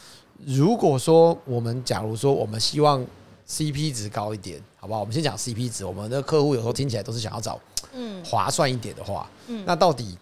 [0.46, 3.06] 如果说我们假如说我们希望
[3.48, 5.00] CP 值高一点，好不好？
[5.02, 5.86] 我们先讲 CP 值。
[5.86, 7.60] 我们的客户有时候听起来都是想要找
[7.94, 10.18] 嗯划算一点的话，嗯，那到底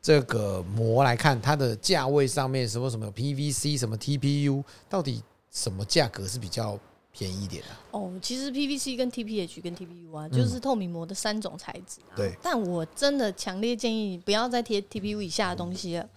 [0.00, 6.78] 这个膜来看它的价位上面什么什么 PVC 什么 TPU，到底什么价格是比较
[7.10, 7.68] 便宜一点的？
[7.90, 12.14] 哦，其实 PVC 跟 TPH 跟 TPU 啊，就是透明膜的三种材质啊。
[12.14, 16.08] 对，但我真的强烈建议不要再贴 TPU 以下的东西了，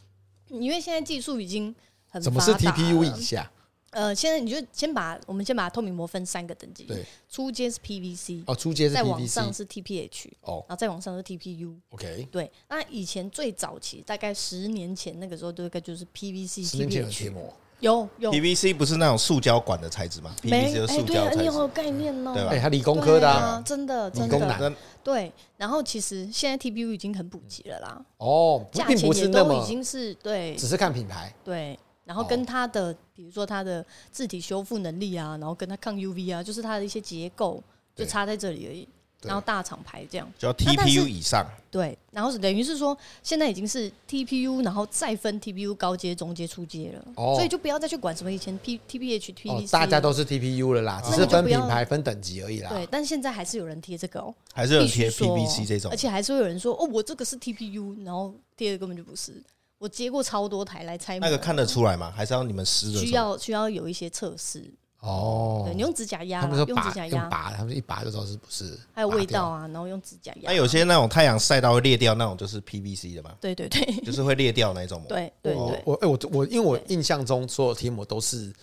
[0.49, 1.73] 因为现在技术已经。
[2.21, 3.51] 什么是 TPU 以下？
[3.91, 6.83] 呃，现在你就先把我们先把透明膜分三个等级。
[6.83, 11.73] 对，初阶是 PVC，哦，初阶是 PVC，再往上是 TPH，哦，然后再往上是 TPU。
[11.89, 20.35] OK，对，那以前最早期大概十年前那个时候，大概就是 PVC、十年前有贴膜，有有 PVC 不是那种塑胶管的材质吗？
[20.43, 22.49] 没，哎，对，你有概念哦，对吧？
[22.51, 24.71] 哎，他理工科的啊，真的，真的，
[25.03, 25.33] 对。
[25.57, 31.75] 然后其实现在 TPU 已经很普及了啦，哦，价钱也都已经是对，只是看品牌，对。
[32.09, 37.63] 然后跟它的，比如说它的字体修复能力啊，然后跟它抗 UV 啊，就是它的一些结构，
[37.95, 38.87] 就差在这里而已。
[39.21, 41.45] 然后大厂牌这样，叫 TPU 以上。
[41.69, 47.05] 对，然后是等于是说，现在已经是 TPU，然后再分 TPU 高阶、中阶、初阶了。
[47.15, 47.35] 哦。
[47.35, 52.71] 所以就不要再去管什么以前 P TPH、PVC，大家都是 TPU 了啦，只是分品牌、分等级而已啦。
[52.71, 59.33] 对，但现在还是有人贴这个哦，还是有人贴 PVC 这种，而且还是会有人说，哦，我这个是 TPU，然后贴的根本就不是。
[59.79, 62.13] 我接过超多台来拆膜，那个看得出来吗？
[62.15, 62.99] 还是要你们湿的？
[62.99, 65.63] 需要需要有一些测试哦。
[65.65, 68.77] 对，你用指甲压，他们说用指甲压拔，他们一拔就知道是不是。
[68.93, 70.51] 还有味道啊，然后用指甲压。
[70.51, 73.31] 那有些那种太阳晒到会裂掉那种，就是 PVC 的嘛？
[73.39, 75.07] 对对对，就是会裂掉那种膜。
[75.07, 78.53] 对对对，我哎我我因为我印象中所有贴膜都是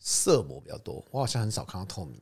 [0.00, 2.20] 色膜比较多，我好像很少看到透明的。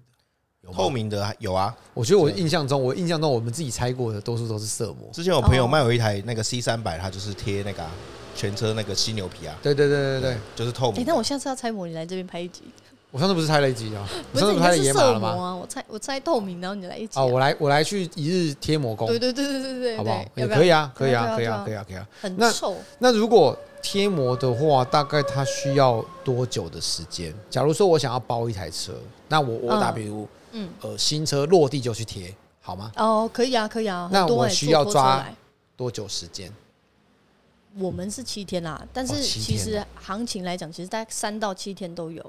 [0.73, 5.11] 透明的有啊，我觉得我印象中，我印象中我们自己拆过的多数都是色膜。
[5.13, 7.85] 之前我朋友卖有一台那个 C 三百，它就是贴那个。
[8.35, 11.05] 全车那个犀牛皮啊，对对对对对，就是透明。
[11.07, 12.63] 那我下次要拆膜，你来这边拍一集。
[13.13, 14.09] 我上次不是拆了一集啊？
[14.33, 15.57] 不是拍了野马了吗？
[15.57, 17.19] 我拆我拆透明，然后你来一集。
[17.19, 19.09] 哦，我来我来去一日贴膜工。
[19.09, 20.25] 对对对对对对，好不好？
[20.37, 22.07] 也可以啊，可以啊，可以啊，可以啊，可以啊。
[22.21, 22.77] 很臭。
[23.01, 27.35] 那如果贴膜的话，大概它需要多久的时间？
[27.51, 28.93] 假如说我想要包一台车，
[29.27, 32.93] 那我我打比如，嗯呃，新车落地就去贴，好吗？
[32.97, 34.09] 哦，可以啊，可以啊。
[34.13, 35.27] 那我需要抓
[35.77, 36.53] 多久时间？
[37.79, 42.23] 我们是七天啦，但是其实行情来讲，其实大概三到七天都有。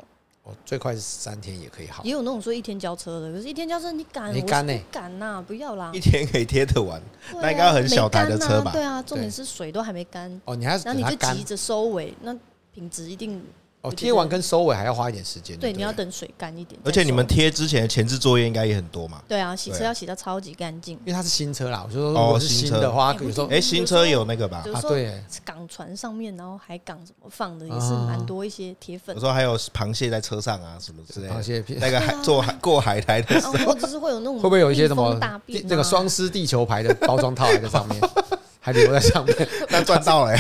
[0.44, 2.04] 哦，最快是三天也可以好。
[2.04, 4.34] 也有那种说一天交车的，可是一天交车你敢？
[4.34, 4.74] 你敢呢？
[4.92, 5.92] 赶呐，不要啦。
[5.94, 7.02] 一天可以贴得完，
[7.34, 8.72] 那应该很小台的车吧？
[8.72, 10.42] 对啊，重点是水都还没干。
[10.46, 12.36] 哦，你还然后你就急着收尾，那
[12.74, 13.44] 品质一定。
[13.82, 15.58] 哦，贴完跟收尾还要花一点时间。
[15.58, 16.80] 对，你要等水干一点。
[16.86, 19.20] 而且你们贴之前的前置作业应该也很多嘛？
[19.28, 20.96] 对啊，洗车要洗到超级干净。
[21.04, 24.64] 因为它是新车啦，我就说如果是新的话，有时候哎，新车有那个吧？
[24.72, 29.16] 啊，对，港船上面，然后海港怎么放的也是蛮多一些铁粉。
[29.16, 31.34] 有时候还有螃蟹在车上啊，什么之类的。
[31.34, 35.18] 螃蟹片，那个海坐海过海台的时候，或者是会有那种会不会有一些什么
[35.64, 38.00] 那个双狮地球牌的包装套还在上面？
[38.64, 39.36] 还留在上面，
[39.70, 40.38] 但赚到了，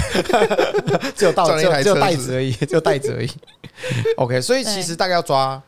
[1.18, 3.30] 只有到只有只有袋子而已， 只有袋子而已。
[4.18, 5.62] OK，所以其实大概要抓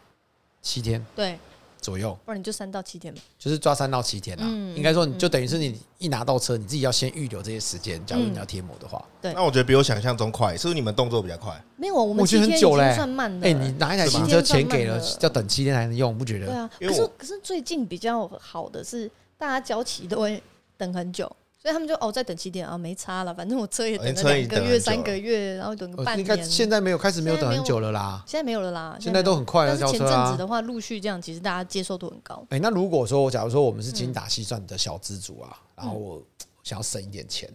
[0.61, 1.03] 七天。
[1.15, 1.37] 对，
[1.81, 4.45] 左右，不然你就三到七天嘛，就是抓三到七天啦。
[4.75, 7.99] 应该说，你就等于是你一拿到车，你自己要先预留这些时间。
[8.05, 9.33] 假如你要贴膜的话，对。
[9.33, 11.59] 那我觉得比我想象中快，是不是你们动作比较快？
[11.75, 13.47] 没有，我们七天已经算慢了。
[13.47, 16.45] 哎，你拿一台新车钱给了，要等七天才能用，不觉得？
[16.45, 16.69] 对啊。
[16.79, 20.41] 可是可是最近比较好的是，大家交期都会
[20.77, 21.35] 等很久。
[21.63, 26.37] 所以他们就哦，再等七天啊，没差了，反正我车也等了两个月、三个月，然后等个半年。
[26.37, 29.77] 应现在没有开始没有等很久了啦，现在没有了啦，现在都很快了。
[29.79, 32.45] 但是前阵子的话，陆续这样，其实大家接受度很高。
[32.49, 36.21] 哎，那如果说我，假如说我们是精打细算的小资主啊，然后我
[36.63, 37.49] 想要省一点钱，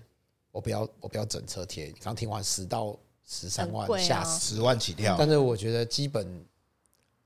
[0.53, 1.93] 我不要我不要整车贴。
[2.03, 6.27] 刚听完十到十三万下十万起跳，但是我觉得基本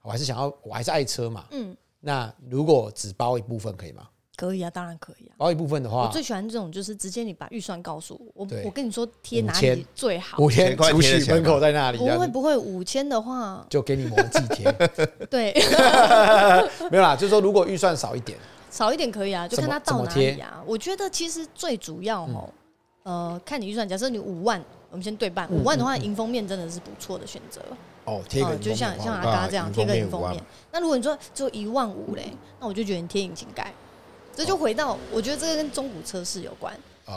[0.03, 1.47] 我还是想要，我还是爱车嘛。
[1.53, 4.09] 嗯，那如果只包一部分可以吗？
[4.43, 5.39] 可以啊，当然可以啊。
[5.39, 10.37] 包一部分的话，我最喜欢这种，就是直接你把预算告诉我，我我跟你说贴哪里最好。
[10.39, 11.99] 五千出去门口在那里？
[11.99, 14.73] 不会不会，五千的话就给你膜自己贴。
[15.31, 15.53] 对，
[16.91, 18.37] 没有啦，就是说如果预算少一点，
[18.69, 20.61] 少一点可以啊，就看他到哪里啊。
[20.67, 22.51] 我觉得其实最主要哦，
[23.05, 23.89] 呃，看你预算。
[23.89, 27.63] 假设你五万，我们先对半，五万的话，迎风面真的是不错的选择。
[28.07, 30.43] 哦，贴个就像像阿嘎这样贴个迎风面。
[30.73, 33.73] 那如果你说只有一万五嘞，那我就觉得你贴引擎盖。
[34.37, 36.73] 这就回到，我觉得这个跟中古车市有关。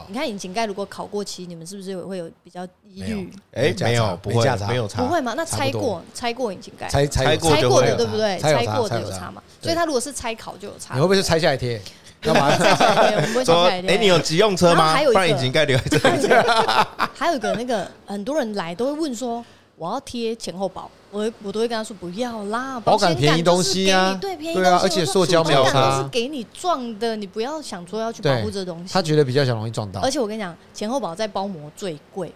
[0.10, 3.32] 你看引擎盖如果考过期，你们是不是有会有比较疑虑？
[3.54, 5.34] 哎，没有，不会，没有差，不会吗？
[5.38, 8.38] 那拆过，拆过引擎盖，拆拆过的对不对？
[8.40, 9.42] 拆过的有差嘛？
[9.62, 10.96] 所以它如果是拆考就有差。
[10.96, 11.82] 你会不会是拆下来贴？
[12.20, 12.52] 干嘛？
[12.58, 13.16] 拆下来贴？
[13.16, 13.90] 我们不会拆下来贴。
[13.92, 14.98] 哎，你有急用车吗？
[15.06, 16.46] 不然引擎盖留在这里。
[17.16, 19.46] 还有一个那个很多人来都会问说，
[19.78, 20.92] 我要贴前后保。
[21.16, 28.94] 我我都会跟他说不要啦，保险便宜东西啊，对便宜东西，而且塑胶没有差，都是给你撞的，你不要想说要去保护这东西。
[28.94, 32.30] 他觉得比较想容易撞到，而且我跟你讲，前后保在包膜最贵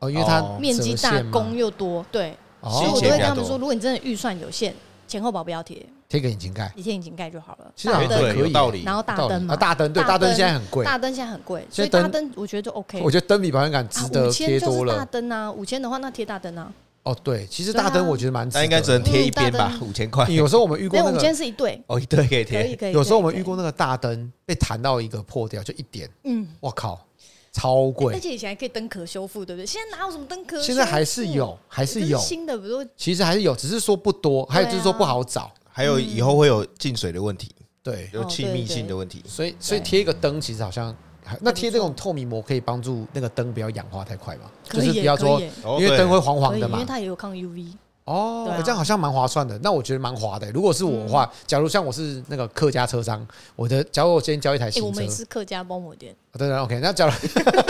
[0.00, 4.74] 哦，因为它面积大，工又多，对，所以我都会跟他们说，如果你真的预算有限，
[5.06, 7.70] 前后保不要贴，贴个引擎盖，你贴引擎盖就好了。
[7.76, 8.82] 其实对，有道理。
[8.82, 13.00] 然后大灯嘛，大灯对，大灯现在很贵，大灯现在很贵，所以大灯我觉得就 OK。
[13.04, 14.96] 我觉得灯比保险杆值得贴多了。
[14.96, 16.72] 大灯啊，五千的话那贴大灯啊。
[17.06, 20.28] 哦，对，其实大灯我觉得蛮那应该只能贴一边吧，五千块。
[20.28, 22.92] 有时候我们遇过那个，五千是一对，哦，一对可以贴，可以可以。
[22.92, 26.98] 有时候我们遇过那个大灯被弹到一个破掉，就一点，嗯，我靠，
[27.52, 28.12] 超贵。
[28.12, 29.64] 而且以前还可以灯壳修复，对不对？
[29.64, 30.60] 现在哪有什么灯壳？
[30.60, 32.84] 现在还是有，还是有新的，不都？
[32.96, 39.22] 其实还是有，只是说不多，还有就是说不好找，还有以后会有进水的问题，对，有气密性的问题。
[39.28, 40.92] 所以，所以贴一个灯其实好像。
[41.40, 44.42] 那贴这种透明膜可以帮助那个灯不要氧化太快嘛？
[44.64, 45.40] 就是不要说，
[45.78, 46.78] 因为灯会黄黄的嘛。
[46.78, 47.72] 因为它也有抗 UV。
[48.04, 49.58] 哦，这样好像蛮划算的。
[49.58, 50.48] 那我觉得蛮划的。
[50.52, 56.14] 如果是我的话，假如像我是那个客家车商，我的假如我今天交一台新车，我们是客家包膜店。
[56.38, 56.78] 对对，OK。
[56.80, 57.12] 那假如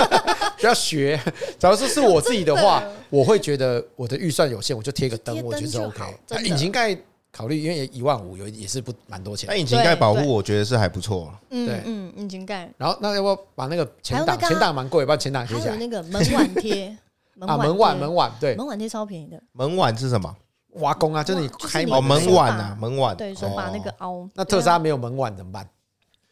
[0.61, 1.19] 不要学，
[1.59, 6.05] 假如说是我自己的话， 我会觉得我的预算有限，我就贴个灯，我觉得 OK。
[6.45, 6.95] 引擎盖。
[7.37, 9.47] 考虑，因为一万五有也是不蛮多钱。
[9.51, 11.31] 那引擎盖保护，我觉得是还不错。
[11.51, 12.73] 嗯嗯，引擎盖。
[12.79, 14.39] 然后那要不要把那个前挡？
[14.39, 15.73] 前挡蛮贵，把前挡贴起来。
[15.73, 16.97] 还有那个门碗贴。
[17.41, 18.57] 啊，门碗门碗对。
[18.57, 19.39] 门碗贴超便宜的。
[19.53, 20.35] 门碗是什么？
[20.81, 23.15] 挖工啊，就是你开哦门碗啊，门碗。
[23.15, 24.27] 对，手把那个凹。
[24.35, 25.69] 那特斯拉没有门碗怎么办？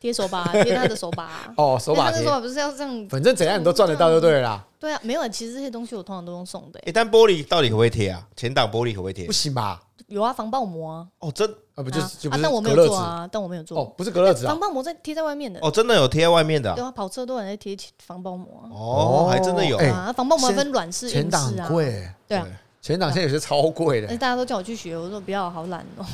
[0.01, 1.31] 贴手把， 贴他的手把。
[1.57, 2.23] 哦，手把贴。
[2.23, 3.09] 手把不是要这样？
[3.09, 4.67] 反正怎样你都赚得到就对了啦。
[4.79, 6.81] 对啊，没有，其实这些东西我通常都用送的。
[6.87, 8.27] 哎，但玻璃到底可不可以贴啊？
[8.37, 9.27] 前挡玻璃可不可以贴？
[9.27, 9.81] 不行吧？
[10.07, 11.07] 有啊，防爆膜啊！
[11.19, 12.43] 哦，真啊，不就是就不是？
[12.43, 13.79] 但我没有做啊，但我没有做。
[13.79, 15.59] 哦，不是隔热纸啊，防爆膜在贴在外面的。
[15.63, 16.75] 哦，真的有贴在外面的。
[16.75, 18.47] 对啊，跑车都有在贴防爆膜。
[18.71, 20.13] 哦，还真的有啊！
[20.13, 21.21] 防爆膜分软式、硬式啊。
[21.23, 22.47] 前挡贵，对啊，
[22.83, 24.09] 前挡现在有些超贵的。
[24.09, 26.05] 大家都叫我去学，我说不要，好懒哦。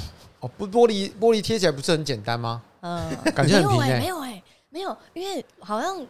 [0.41, 2.63] 哦，不，玻璃玻璃贴起来不是很简单吗？
[2.83, 3.99] 嗯，感觉很平诶。
[3.99, 6.07] 没有诶，没有，因为好像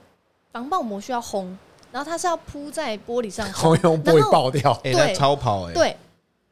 [0.52, 1.46] 防爆膜需要烘，
[1.90, 5.96] 然后它是要铺在玻璃上， 烘用玻璃爆掉，对，超跑诶，对。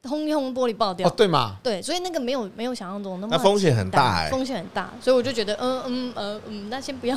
[0.04, 1.56] 轰一轰玻璃爆掉，哦对嘛？
[1.62, 7.16] 对，所以那个没有没有想象中那么那风险很大，风险很大，所以我就觉得，嗯嗯呃嗯，那先不要。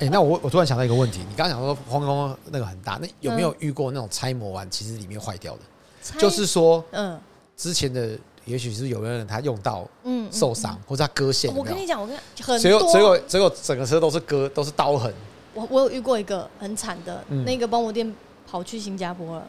[0.00, 5.60] 哎，那我我突然想到一个问题，你刚刚讲说轰轰那个很大，那有没有遇过那种拆模完其实里面坏掉的？
[6.18, 7.18] 就是说，嗯，
[7.56, 8.10] 之前的
[8.44, 11.54] 也许是有的人他用到，嗯，受伤或者他割线。
[11.54, 15.12] 我跟你讲，我跟你讲，很多，结果结果结果整个车都是割，都是刀痕。
[15.54, 18.14] 我我有遇过一个很惨的，那个包膜店
[18.48, 19.46] 跑去新加坡了。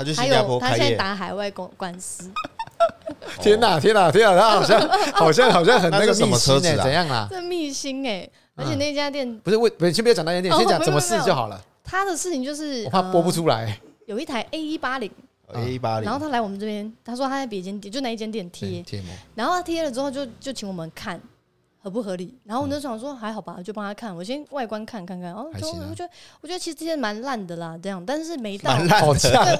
[0.00, 2.30] 他就新加坡开业，他现在打海外公官司。
[3.38, 4.40] 天哪，天哪，天哪！
[4.40, 4.80] 他好像
[5.12, 7.28] 好像好像很那个什么车子怎样啊？
[7.30, 11.60] 这密辛哎，而且那家店不是为，先不要讲那家店，先讲怎么试就好了。
[11.84, 13.78] 他的事情就是我怕播不出来。
[14.06, 15.10] 有一台 A 一八零
[15.52, 21.20] ，A 一八零，然后他来我们这边，他说他在别间店，就那一间店贴贴膜，然后他贴了之后就就请我们看，
[21.82, 22.38] 合不合理？
[22.44, 25.32] 然后我就想说还好吧，就帮他看，我先外观看看看。
[25.32, 26.10] 哦，就我觉得
[26.42, 29.00] 我觉得其实这些蛮烂的啦，这样，但是没到，对，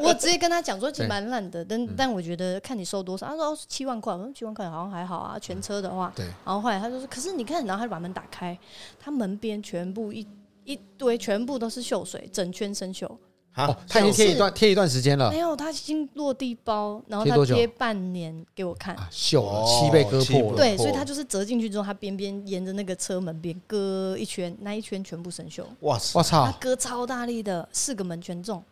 [0.03, 6.27] 我直接跟他讲说 其实蛮烂的，但但我觉得看你收多少，他说七万块，我说七万块好像还好啊，全车的话，对。
[6.45, 8.59] 然后后来他就说，可是你看，然后他就把门打开，
[8.99, 10.27] 他门边全部一
[10.65, 13.11] 一堆全部都是锈水，整圈生锈。
[13.57, 15.31] 哦，他已经贴一段贴一段时间了。
[15.31, 20.57] 没有，他已经落地包，然后他贴半年给我看，锈了，漆被割破了。
[20.57, 25.65] 对，所以他就是折进去之后，他边边沿着那个车门边割一圈，那一圈全部生锈。
[25.81, 26.19] 哇塞！
[26.19, 26.47] 我操！
[26.47, 28.63] 他割超大力的，四个门全中。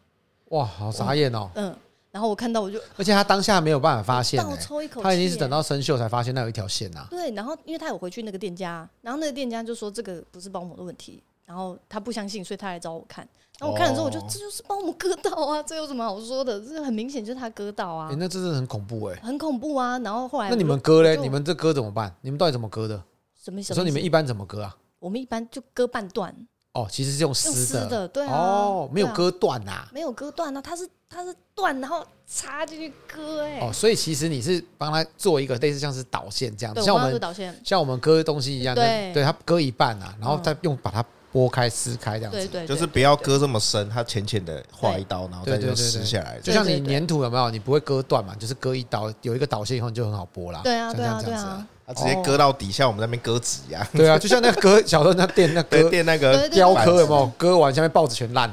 [0.51, 1.51] 哇，好傻眼哦。
[1.57, 1.77] 嗯，
[2.13, 7.07] 然后我看到我就，而且他当下没有办法发现，倒抽一口气，他已经是等到生锈才发现那有一条线呐。
[7.11, 11.23] 对，然后因为他有回去那个店家，然后那个店家就说这个不是包膜的问题。
[11.45, 13.27] 然后他不相信，所以他来找我看。
[13.59, 16.61] 然后我看了之后，我就这就是帮我们割到啊，这有什么好说的？
[16.61, 18.09] 这很明显就是他割到啊。
[18.09, 19.99] 欸、那真的很恐怖哎、欸，很恐怖啊。
[19.99, 21.17] 然后后来，那你们割嘞？
[21.17, 22.15] 你们这割怎么办？
[22.21, 23.03] 你们到底怎么割的？
[23.43, 23.61] 什么？
[23.69, 24.77] 我说你们一般怎么割啊？
[25.01, 26.33] 我们一般就割半段。
[26.75, 28.33] 哦，其实是用丝的，的，对啊。
[28.33, 33.67] 哦，没有割断呐、啊，没有割断啊，它是它是断，然后插进去割哎、欸。
[33.67, 37.21] 哦，所以其实你是帮他做一个类似像是导线这样子，像我们
[37.65, 41.05] 像我们割东西一样，对，对，它割一半啊，然后再用把它。
[41.33, 46.39] 剥开撕开这样子，对对，就是不要割这么深，它浅浅的划一刀，然后再就撕下来。
[46.43, 47.51] 就像你粘土有没有？
[47.51, 48.35] 你不会割断嘛？
[48.39, 50.61] 就是割一刀，有一个导线以后你就很好剥啦。
[50.65, 51.67] 对啊，对啊，对啊。
[51.87, 53.87] 它直接割到底下，我们那边割纸一样。
[53.95, 57.27] 对啊，就像那个割小时候那电那割电那个雕刻有没有？
[57.39, 58.51] 割完下面报纸全烂。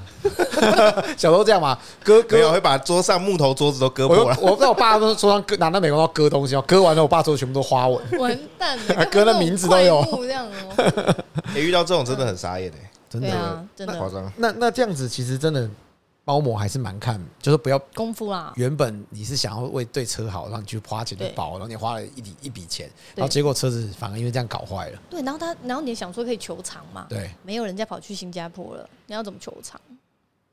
[1.18, 4.38] 小时候这样嘛，割割没有会把桌上木头桌子都割破了。
[4.42, 8.20] 我在我爸桌上割拿那美工刀割东西哦，割完了我爸桌子全部都花纹。
[8.20, 10.04] 完蛋了， 割的名字都有。
[10.22, 11.16] 这样哦。
[11.54, 12.92] 哎，遇到这种真的很傻眼哎。
[13.08, 14.30] 真的，啊、真的夸张。
[14.36, 15.70] 那那这样子，其实真的
[16.26, 18.52] 包膜还是蛮看，就是不要功夫啦。
[18.56, 25.00] 原本你是想要为对车好，让你去花钱去包，然后你花了一笔一笔钱，然后结果车子反而因为这样搞坏了。
[25.10, 27.06] 对，然后他，然后你想说可以求偿嘛？
[27.08, 29.80] 对，没有人家跑去新加坡了，你要怎么求偿？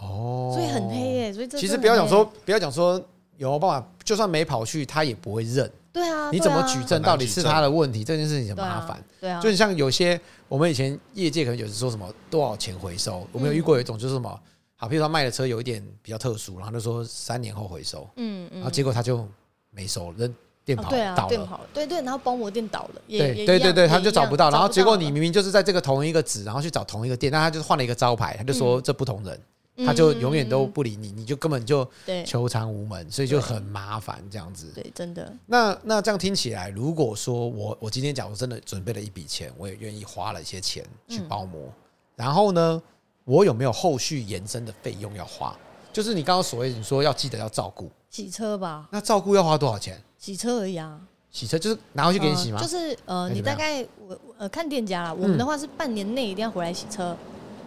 [0.02, 1.32] 哦，所以很黑耶。
[1.32, 3.00] 所以其实不要讲说，不要讲说
[3.36, 5.70] 有办法，就算没跑去，他也不会认。
[5.92, 8.02] 对啊，你怎么举证到底是他的问题？
[8.02, 9.02] 这件事情很麻烦。
[9.20, 14.40] 对啊，就像有些我们以前业界可能有时说什么多少钱回收，我们有遇过有一种就是什么，
[14.74, 19.26] 好，譬如说卖的车有一点比较特殊，然后就说三年后回收，嗯嗯，然后结果他就
[19.70, 20.34] 没收，人
[20.64, 29.38] 店跑倒了，对对，然后包膜店倒了，对对对对，他就找不到，然后结果你明明就是在这个同一个址，然后去找同一个店，但他就是换了一个招牌，他就说这不同人。
[29.78, 31.88] 他就永远都不理你，你就根本就
[32.26, 34.70] 求偿无门，所以就很麻烦这样子。
[34.74, 35.32] 对，真的。
[35.46, 41.72] 那那这样听起来，如果说我我今天假如真的准备了一笔钱，我也愿意花了一些钱去包膜，
[42.16, 42.82] 然后呢，
[43.24, 45.56] 我有没有后续延伸的费用要花？
[45.92, 48.88] 就是你刚刚所谓你说要记得要照顾洗车吧？
[48.90, 49.98] 那照顾要花多少钱？
[50.18, 51.00] 洗车而已啊。
[51.30, 52.61] 洗车就是拿回去给你洗吗？
[52.61, 57.16] 就是呃，你大概我呃看店家啦，我们的话是半年内一定要回来洗车，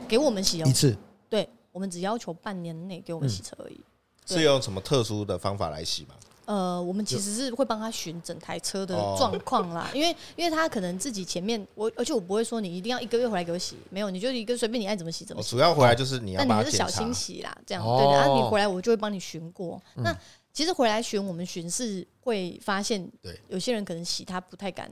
[0.08, 0.68] 给我们洗哦。
[0.68, 0.96] 一次。
[1.28, 1.50] 对。
[1.76, 3.78] 我们只要求半年内给我们洗车而已。
[4.26, 6.16] 是用什么特殊的方法来洗吗？
[6.46, 15.50] 呃，我们其实是会帮他巡整台车的状况啦， 因为因为他可能自己前面我，而且我不会说你一定要一个月回来给我洗，没有，你就一个随便你爱怎么洗怎么洗。
[15.50, 18.14] 主要回来就是你要，那你是小清洗啦，这样对的。
[18.14, 19.82] 然后你回来我就会帮你巡过。
[19.96, 20.16] 那
[20.54, 24.90] 其实回来巡我们巡是会发现，对，有些人可能洗他不太敢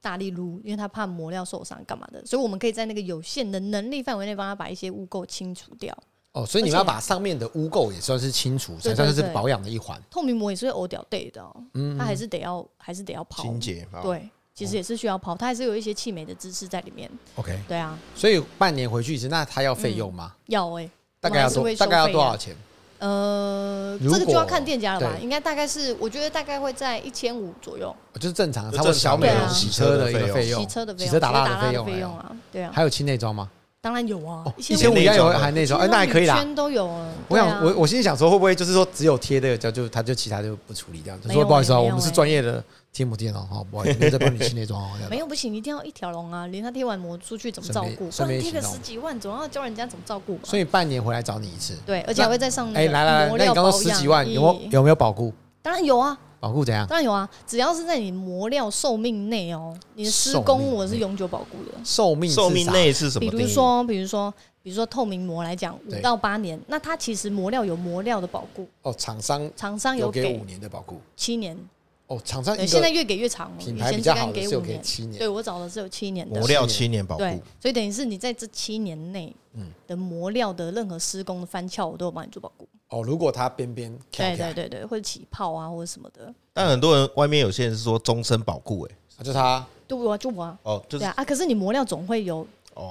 [0.00, 5.96] 大力撸，因为他怕磨料受伤干嘛的，所以我们可以在那个有限的能力范围内帮他把一些污垢清除掉。
[6.38, 10.00] 哦，所以你们要把上面的污垢也算是清除，才算是保养的一环。
[10.08, 13.84] 透明膜也是会欧掉对的，嗯，它还是得要，还是得要抛清洁。
[14.00, 17.10] 对，其实也是需要抛，它还是有一些气美的知识在里面。
[17.34, 17.98] OK，对啊。
[18.14, 20.32] 所以半年回去一次，那它要费用吗？
[20.46, 20.88] 要哎，
[21.20, 22.54] 大概要多，大概要多少钱？
[23.00, 25.16] 呃，这个就要看店家了吧。
[25.20, 32.70] 应该大概是，我觉得大概会在一千五左右，就是正常，差不多小美容洗车的一个费用，洗车的费用，洗车打蜡的费用啊，对啊。
[32.72, 33.50] 还有清内装吗？
[33.80, 36.34] 当然有啊，一千五应该有含那种，哎，那还可以啦。
[36.36, 37.08] 圈都有啊。
[37.28, 41.32] 我想，我我心里想说，会不会就是说只有贴这个胶，就他就其他就不处理这样子？
[41.32, 42.62] 说不好意思啊，我们是专业的
[42.92, 44.88] 贴膜店哦，哈，不好意思， 没在帮你清那种哦。
[45.08, 48.08] 没有不行，一定要一条龙啊，连他贴完膜出去怎么照顾？
[48.08, 50.42] 不然贴个十几万，总要教人家怎么照顾吧。
[50.44, 52.66] 所以半年回来找你一次，对，而且还会再上。
[52.74, 55.32] 哎，来来来，那你刚刚十几万有没有有没有保固？
[55.62, 56.18] 当然有啊。
[56.40, 56.86] 保固怎样？
[56.86, 61.72] 当然有啊，只要是在你磨料寿命内哦，你的施工我是永久保固的。
[61.84, 63.28] 寿命寿命内是什么？
[63.28, 68.68] 比如说，比如说，比如说透明膜来讲，五到八年，那它其实磨料有磨料的保固。
[68.82, 71.58] 哦，厂商厂商有给五年的保固，七年。
[72.06, 75.18] 哦，厂商现在越给越长了，品牌比较好的是有给七年。
[75.18, 77.22] 对我找的是有七年的磨料，七年保护。
[77.22, 82.68] 对，所以等于是你在这七年内，嗯，的磨料的任何施工的翻翘，我都有帮你做保固。
[82.90, 86.32] 哦，如果它边边对对对对，或者起泡啊，或者什么的。
[86.52, 92.46] 但很多人外面有些人是说终身保固，哎，就他，对啊，就我啊，哦，对啊，啊，可是你磨料总会有。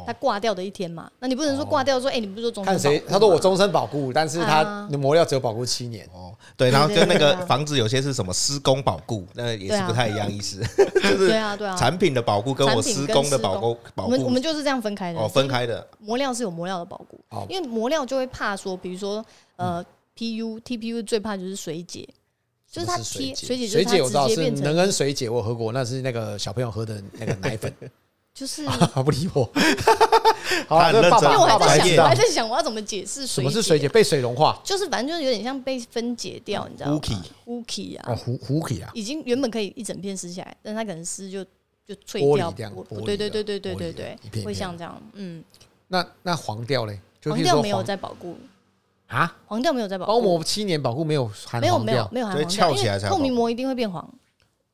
[0.05, 2.73] 它挂掉的一天嘛，那你不能说挂掉说，哎，你不是说终身？
[2.73, 3.01] 看谁？
[3.07, 6.05] 他说我终身保固，但是他的磨料只有保固七年。
[6.13, 10.59] 哦，对，然后跟那个房子有些是什么施工保固，那也是不太一样意思。
[11.01, 15.21] 就是对啊，对啊，产品的保固跟我施工的保固，我们我们就是这样分开的。
[15.21, 15.87] 哦，分开的。
[15.99, 17.17] 磨料是有磨料的保固，
[17.47, 19.25] 因为磨料就会怕说，比如说
[19.57, 19.85] 呃
[20.15, 22.07] ，PU、TPU 最怕就是水解，
[22.71, 27.73] 就是它贴水解，水解我知道是能跟水解，我喝过，那是那个小朋友喝的那个奶粉。
[28.37, 28.63] 就是
[29.03, 29.49] 不理我，
[30.69, 33.33] 好，因为我还在想，我还在想我要怎么解释水解。
[33.33, 33.89] 什么是水解？
[33.89, 37.01] 被水融化，就是反正就是有点像被分解掉，你知道吗
[37.47, 37.99] ？Hooky，Hooky
[38.85, 41.43] 啊，已经原本可以一整片撕下来，但它可能撕就
[41.83, 42.53] 就脆掉，
[43.03, 43.91] 对对对对对对
[44.31, 45.43] 对，会像这样，嗯。
[45.87, 46.99] 那那黄掉嘞？
[47.23, 48.37] 黄掉没有在保固
[49.07, 49.35] 啊？
[49.45, 54.03] 黄掉没有在保护，包膜七年保护没有含没有没有没有含黄掉，因为透明膜一定会变黄。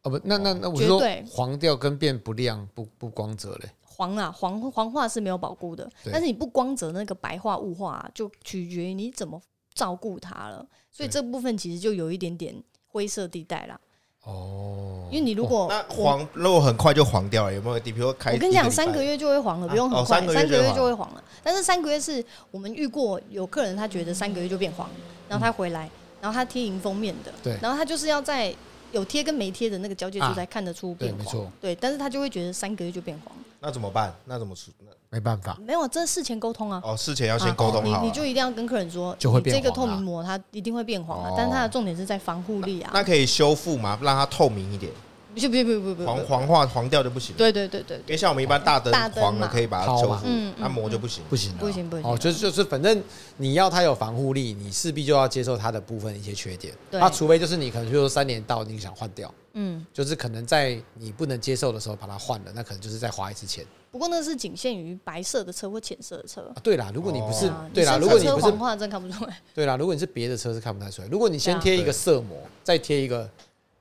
[0.03, 9.41] 哦不，那那那我说黄掉跟变不亮不不光泽嘞，黄啊黄黄化是没有保护的，但是你不光泽那个白化雾化就取决于你怎么
[9.73, 12.53] 照顾它了，所以这部分其实就有一点点
[12.87, 13.79] 灰色地带啦。
[14.23, 17.79] 哦，因为你如果那黄如果很快就黄掉了，有没有？
[17.79, 21.23] 比如说开，我跟你讲，三个月就会黄了，不用很快，三个月就会黄了。
[21.43, 24.89] 但是三个月是我们遇过有客人，他觉得三个月就变黄，
[25.27, 25.89] 然后他回来，
[26.21, 28.53] 然后他贴迎封面的，对，然后他就是要在。
[28.93, 34.13] 有贴跟没贴的那个交界处才看得出变黄，对，没错，对，但是他就会觉得三个月就变黄，那怎么办？
[34.25, 34.71] 那怎么处？
[35.09, 36.81] 没办法，没有，这事前沟通啊。
[36.83, 42.89] 哦，事前要先沟通好，你你就一定要跟客人说，就会变这个透明膜它一定会变黄啊，但是它的重点是在防护力啊。
[42.93, 43.99] 那可以修复吗？
[44.01, 44.91] 让它透明一点。
[45.33, 47.35] 不不不不不，黄黄化黄掉就不行。
[47.35, 50.27] 对对对对，因为像我们一般大灯黄了可以把它修复，
[50.61, 52.05] 按摩就不行，不行不行不行。
[52.05, 53.01] 哦，就是就是，反正
[53.37, 56.73] 你要它有防护力，你势必就要接受它的部分一些缺点。
[56.91, 63.65] 那除非就是你可能就说三年到你想换掉，嗯，就是可能在你不能接受的时候把它换了，那可能就是再花一次钱。
[63.91, 66.51] 不过那是仅限于白色的车或浅色的车。
[66.63, 69.37] 对啦，如果你不是对啦，如果你不是黄化，真看不出来。
[69.53, 71.07] 对啦，如果你是别的车是看不太出来。
[71.09, 73.29] 如果你先贴一个色膜，再贴一个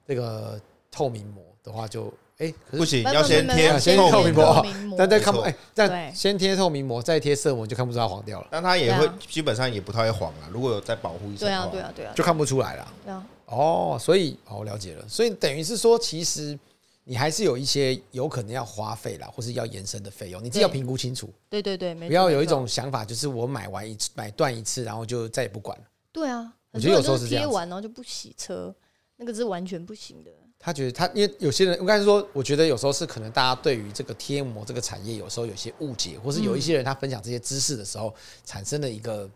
[0.06, 0.60] 这个
[0.92, 2.12] 透明膜的话，就。
[2.38, 4.66] 哎，不行，要先贴先透明膜，
[4.98, 8.48] 但再看不哎，但先贴透明膜，再贴色膜，就看不出它黄掉了。
[8.50, 10.48] 但它也会基本上也不太会黄了。
[10.50, 13.24] 如果有再保护一层，对啊，对啊，对啊，就看不出来了。
[13.44, 15.06] 哦，所以哦，我了解了。
[15.06, 16.58] 所以等于是说，其实
[17.04, 21.30] 你还是有一些有可能要花费啦，或是要延伸的费用，你自己要评估清楚。
[21.48, 25.84] 对对对，不要有一种想法，就是我买完一次买断一次，然后就再也不管了。
[26.10, 28.74] 对啊，我觉得有时候是贴完然后就不洗车，
[29.16, 30.30] 那个是完全不行的。
[30.64, 39.28] 他觉得他，因为有些人，我刚才说，我觉得有时候是可能大家对于这个贴膜这个产业有时候有些误解，或是有一些人他分享这些知识的时候产生了一个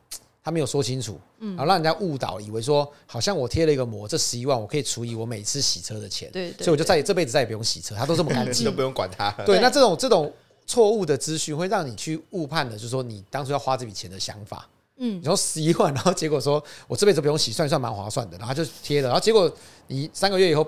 [0.45, 9.33] 他没有说清楚，嗯，然后让人家误导，以为说好像我贴了一个膜，这十一万我可以除以我每次洗车的钱，对，所以我就再也这辈子再也不用洗车，他都这么干净，都不用管他。
[9.45, 10.33] 对，那这种这种
[10.65, 14.65] 错误的资讯会让你去误判的，就是说你当初要花这笔钱的想法，
[14.99, 19.53] 嗯，然后十一万，然后结果说我这辈子不用洗，算算蛮划算的，然后就贴了，然后结果
[19.89, 20.65] 你三个月以后。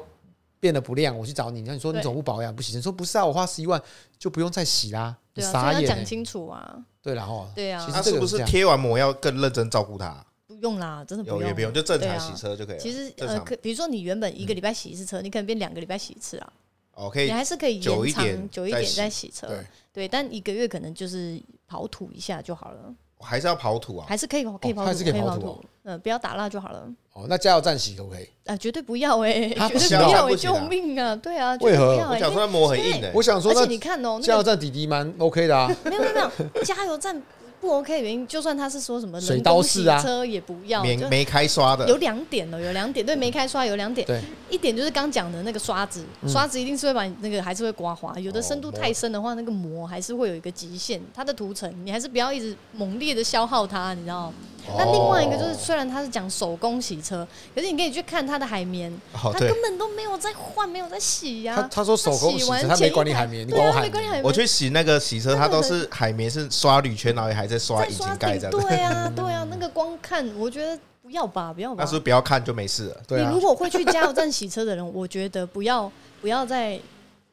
[0.60, 2.74] 变得不亮，我去找你，那你说你怎么不保养不洗？
[2.76, 3.80] 你说不是啊，我花十一万
[4.18, 5.16] 就不用再洗啦。
[5.32, 6.84] 对啊，要讲清楚啊。
[7.02, 10.24] 对，然后对啊，他是不是贴完膜要更认真照顾它？
[10.46, 12.80] 不用啦，真的不用，也不用，就正常洗车就可以了。
[12.80, 16.52] 其实呃，可比如说你原本一个礼拜洗一次车，你可能变两个礼拜洗一次啊。
[16.94, 19.46] 哦，可以，你还是可以延长久一点，久一点再洗车。
[19.46, 22.92] 对对，但一个月可能就是跑土一下就好了。
[23.20, 24.06] 还是要跑土啊？
[24.08, 25.62] 还是可以可以跑土，还是可以跑土。
[25.84, 26.86] 嗯，不要打蜡就好了。
[27.14, 28.28] 哦，那加油站洗可不可以？
[28.44, 29.48] 啊，绝对不要哎！
[29.70, 31.16] 绝对不要，救命啊！
[31.16, 31.96] 对啊，为何？
[32.10, 33.10] 我想说膜很硬的。
[33.14, 35.68] 我想说，而且你看哦，加油站底底蛮 OK 的啊。
[35.84, 37.20] 没有没有没有，加油站。
[37.60, 54.32] 不 OK 的原因，就算他是说什么水刀式啊，车也不要，没没开刷的，有两点哦，有两点，对，没开刷有两点，对，一点就是刚讲的那个刷子，刷子一定是会把你那个还是会刮花，有的深度太深的话，那个膜还是会有一个极限，它的涂层你还是不要一直猛烈的消耗它，你知道。
[54.76, 61.54] 那另外一个就是，虽然他是讲手工洗车，可是你可以去看他的海绵，他根本都没有在换，没有在洗呀。
[61.56, 64.22] 他他说手工洗车，他没管理海绵，你管我海绵。
[64.22, 68.50] 我去洗那个洗车，他都是海绵是刷铝圈，然后还在刷引擎盖这样。
[68.50, 71.84] 对啊，对啊，那个光看，我觉得不要吧，不要吧。
[71.84, 72.96] 那是不要看就没事了。
[73.08, 75.90] 你如果会去加油站洗车的人，我觉得不要
[76.20, 76.78] 不要再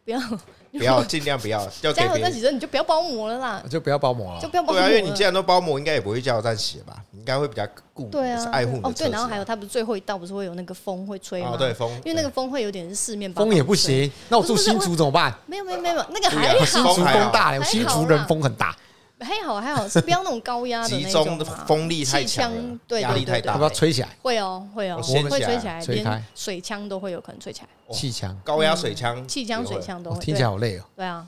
[0.04, 0.20] 不要。
[0.78, 1.60] 不要，尽量不要。
[1.82, 3.64] 要加油站洗车，你就不要包膜了啦。
[3.70, 4.42] 就不要包膜了。
[4.42, 4.82] 就不要包膜。
[4.82, 7.04] 对啊，因为你既然都包膜，应该也不会加油站洗了吧？
[7.14, 8.80] 应该会比较顾，对啊，爱护。
[8.84, 11.56] 哦，对，然后还有，它不是最后一道不是会有那个风会吹吗？
[11.58, 11.90] 对，风。
[12.04, 13.48] 因为那个风会有点是四面八方。
[13.48, 15.34] 风也不行，那我住新竹怎么办？
[15.46, 16.66] 没有没有没有，那个还好。
[16.66, 18.76] 新竹风大，新竹人风很大。
[19.20, 22.52] 还好还好，是不要那种高压的集中的风力太强，
[22.88, 24.10] 对压力太大，要不要吹起来？
[24.22, 27.68] 会哦会哦，会吹起来，连水枪都会有可能吹起来。
[27.94, 30.20] 气枪、高压水枪、气枪、水枪都会。
[30.20, 30.84] 听起来好累哦。
[30.96, 31.28] 对啊。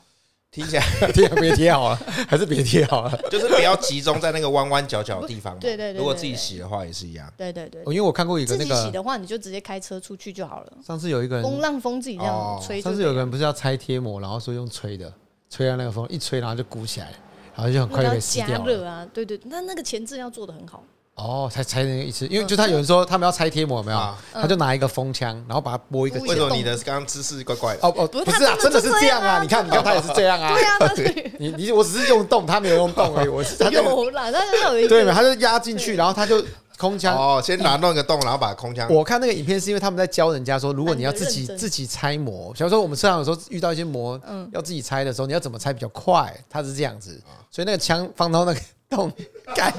[0.49, 0.83] 听起来，
[1.13, 1.95] 贴别贴好了，
[2.27, 3.15] 还是别贴好了。
[3.29, 5.59] 就是不要集中在那个弯弯角角的地方。
[5.59, 5.99] 对对对。
[5.99, 7.31] 如果自己洗的话也是一样。
[7.37, 7.81] 对对对。
[7.81, 8.73] 因为我看过一个那个。
[8.73, 10.73] 自己洗的话，你就直接开车出去就好了。
[10.83, 11.43] 上次有一个人。
[11.43, 12.81] 风浪风自己这样吹。
[12.81, 15.13] 上次有个人不是要拆贴膜，然后说用吹的，
[15.49, 17.11] 吹到那个风一吹，然后就鼓起来，
[17.57, 18.57] 然后就很快就可以撕掉。
[18.59, 20.83] 加热啊，对对，那那个前置要做的很好。
[21.15, 24.15] 哦，才才那个一次，因为就他有人说他们要拆贴膜，有没有？
[24.31, 26.19] 他就拿一个风枪，然后把它拨一个。
[26.19, 27.79] 为什么你的刚刚姿势怪怪的？
[27.81, 29.41] 哦哦，不是啊，真的是这样啊！
[29.41, 30.53] 你看，你看，他也是这样啊。
[30.53, 33.27] 对啊， 你你我只是用动，他没有用动而已。
[33.27, 34.87] 我是有啦，他是有一。
[34.87, 35.11] 对嘛？
[35.11, 36.39] 他就压进去，然后他就
[36.77, 37.17] 空腔。
[37.17, 38.87] 哦，先拿弄个洞，然后把空腔。
[38.89, 44.19] 我看那个影片是因为他们在教人家说，如果你要自己自己拆模，比如说我们车上有时候遇到一些膜，
[44.51, 46.33] 要自己拆的时候，你要怎么拆比较快？
[46.49, 47.21] 他是这样子，
[47.51, 48.59] 所以那个枪放到那个。
[48.89, 49.11] 洞
[49.53, 49.69] 干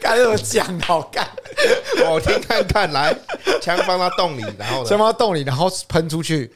[0.00, 1.24] 干那么讲好干，
[2.10, 3.16] 我听看看来，
[3.62, 6.52] 枪放到洞里，然后枪放到洞里，然后喷出去，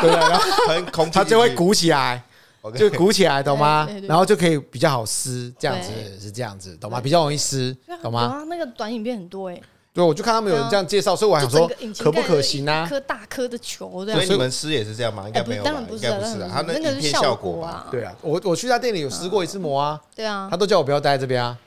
[0.00, 2.22] 对，然后喷空气，它就会鼓起来，
[2.70, 3.88] 就鼓起来，懂吗？
[4.06, 5.90] 然后就可以比较好撕，这样子
[6.20, 7.00] 是这样子，懂吗？
[7.00, 8.44] 比较容易撕，懂吗？
[8.48, 9.60] 那个短影片很多哎。
[9.94, 12.86] 对，我就看他们有人这样介绍，所以我还想说可不可行啊？
[12.88, 15.24] 颗大颗的球这样，所以你们撕也是这样吗？
[15.26, 16.48] 应该没有，当然不是，啊。
[16.50, 17.88] 他那个是效果啊。
[17.90, 20.00] 对啊，我我去他店里有撕过一次膜啊。
[20.16, 21.58] 对啊，他都叫我不要待在这边啊。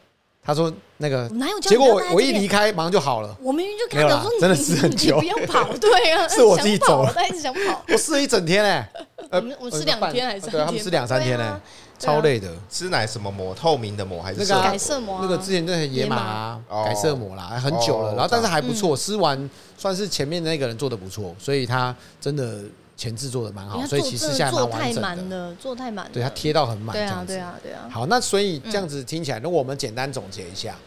[0.46, 1.30] 他说那个，
[1.62, 3.36] 结果我我一离开马上就好了。
[3.42, 7.84] 我明明就看到说真的是很久，不要跑，对啊， 是我自己走了，他一直想跑。
[7.90, 8.90] 我试了一整天哎，
[9.32, 10.48] 我们我试两天还是？
[10.52, 11.60] 对，他们试两三天呢。
[11.98, 13.56] 超累的，吃奶什么膜？
[13.56, 15.20] 透明的膜还是那个改色膜？
[15.22, 22.60] 那个之前那个野马改色膜啦，很久了，然后但是还不错，撕完算是前面那个人做的不错，所以他真的
[22.98, 27.90] 前置做的蛮好，所以其实现在蛮完整的，做太满，对它贴到很满，对啊对啊对啊。
[27.92, 30.78] 好，那所以这样子听起来，那我们简单总结一下，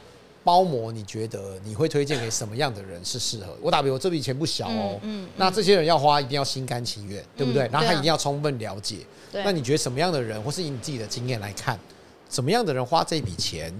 [0.42, 3.54] 包膜你觉得你会推荐给什么样的人是适合？
[3.60, 7.68] 我打比我这笔钱不小哦，嗯，那这些人要花一定要心甘情愿，对不对？
[7.70, 8.98] 然后他一定要充分了解。
[9.32, 11.78] 那你觉得什么样的人，或是以你自己的经验来看，
[12.30, 13.70] 什么样的人花这笔钱，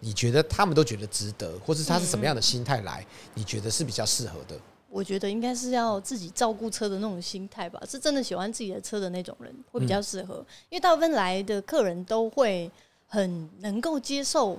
[0.00, 3.04] 你觉得他们都觉得值得，或是他是什么样的心态来，
[3.34, 4.56] 你觉得是比较适合的？
[4.94, 10.36] 我觉得应该是要自己照顾车的那种心态吧，是真的喜欢自己的车的那种人会比较适合，
[10.68, 12.70] 因为大部分来的客人都会
[13.08, 14.56] 很能够接受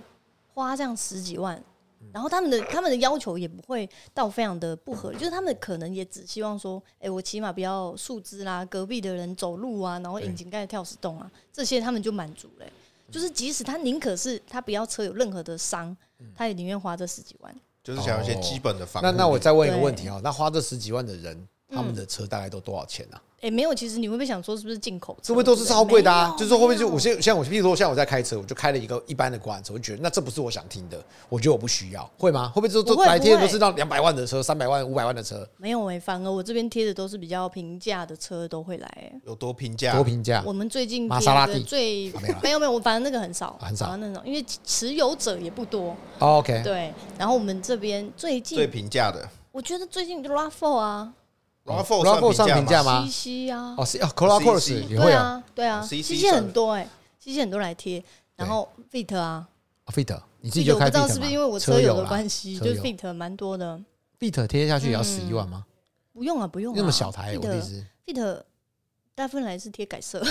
[0.54, 1.64] 花这样十几万。
[2.12, 12.66] 然后他们的他们的要求也不会到非常的不合理，就是他们可能也只希望说，哎，我起码不要树枝啦，隔壁的人走路啊，然后引擎盖跳石洞啊，这些他们就满足了。
[13.10, 15.96] 就是即使他宁可是他不要车有任何的伤，
[16.36, 17.56] 他也宁愿花这十几万。
[17.86, 19.08] 就是想要一些基本的防护。
[19.08, 23.18] 那那我再问一个问题啊，那花这十几万的人，他们的车大概都多少钱呢？
[23.42, 25.28] 哎，没有，其实你会不会想说是不是进口车？
[25.28, 26.34] 会不会都是超贵的啊？
[26.36, 32.48] 就是说会不会就我现像我，譬如说像我在开车，我就开了一个一般的管车，我就觉得那这不是我想听的，我觉得我不需要，会吗？
[32.50, 35.48] 会不会就都来贴都是到两百万的车、三百万、五百万的车？
[35.58, 39.12] 没有哎，反而我这边贴的都是比较平价的车都会来。
[39.26, 39.94] 有多平价？
[39.94, 40.42] 多平价？
[40.44, 42.12] 我们最近玛莎拉蒂最
[42.42, 45.96] 没有没有，我反正那个很少很少那种，因为持有者也不多。
[46.18, 46.92] OK，对。
[47.16, 51.14] 然后我们这边最近最平价的，我觉得最近 RAV4 啊。
[51.66, 53.04] RAV4 算平价吗？
[53.06, 56.88] 七七啊，哦是啊，Corolla Cross 也会啊，对啊，七七很多哎，
[57.20, 58.04] 七七很多来贴，
[58.36, 59.48] 然后 Fit 啊
[59.88, 63.82] ，Fit 你自己就开不知道是不是因为我车友的关系，就是 Fit 蛮多的。
[64.20, 65.66] Fit 贴下去也要十一万吗？
[66.14, 67.86] 不用啊，不用，那么小台，我的意思。
[68.06, 68.42] Fit
[69.16, 70.22] 大部分来是贴改色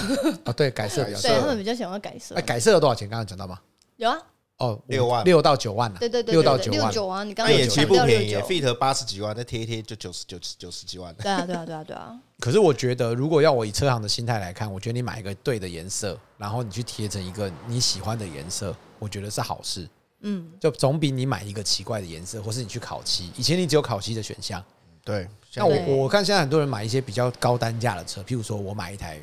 [0.45, 2.35] 啊，对，改色比较，对他们比较喜欢改色。
[2.37, 3.09] 哎，改色要多少钱？
[3.09, 3.59] 刚刚讲到吗？
[3.97, 4.17] 有啊。
[4.59, 5.97] 哦，六万六到九万呢？
[5.99, 6.81] 对对对，六到九万。
[6.81, 11.13] 六九啊，你刚刚也其实不便宜，Fit 八十几万，再贴一贴就九十九十九十几万。
[11.17, 12.17] 对啊，对啊，对啊，对啊。
[12.39, 19.89] 可是我觉得，如果要我以车行的心态来看，我觉得你买一个对的颜色，然后你去贴成一个你喜欢的颜色，我觉得是好事。
[20.21, 23.33] 嗯，就总比你买一个奇怪的颜色，或是你去烤漆。
[23.37, 24.63] 以前你只有烤漆的选项。
[25.05, 25.29] 对。
[25.57, 29.21] 那我我看现在很多人买一些比较高单价的车，譬如说我买一台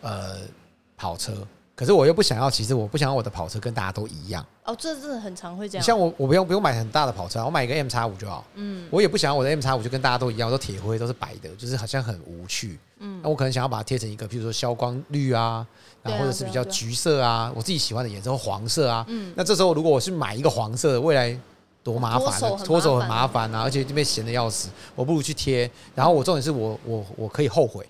[0.00, 0.38] 呃
[0.96, 1.46] 跑车。
[1.78, 4.44] 可是我又不想要，其实我不想要我的跑车跟大家都一样。
[4.64, 5.86] 哦，这真的很常会这样。
[5.86, 8.44] 像我，我不用不用买很大的跑车，我买一个 M 叉五就好。
[8.54, 12.80] 嗯，我也不想要我的 M 叉五就跟大家都一样，都铁灰，都是白的，就是好像很无趣。
[12.98, 15.64] 嗯，那我可能想要把它贴成一个，譬如说消光绿啊，
[16.02, 19.04] 然后或者是比较橘色啊，我自己喜欢的颜色，或黄色啊。
[19.06, 21.38] 嗯，那这时候如果我是买一个黄色的，未来
[21.84, 25.70] 多麻烦啊，脱手很麻烦啊，而且这边闲的要死，我不如去贴。
[25.94, 27.88] 然后我重点是我我我可以后悔。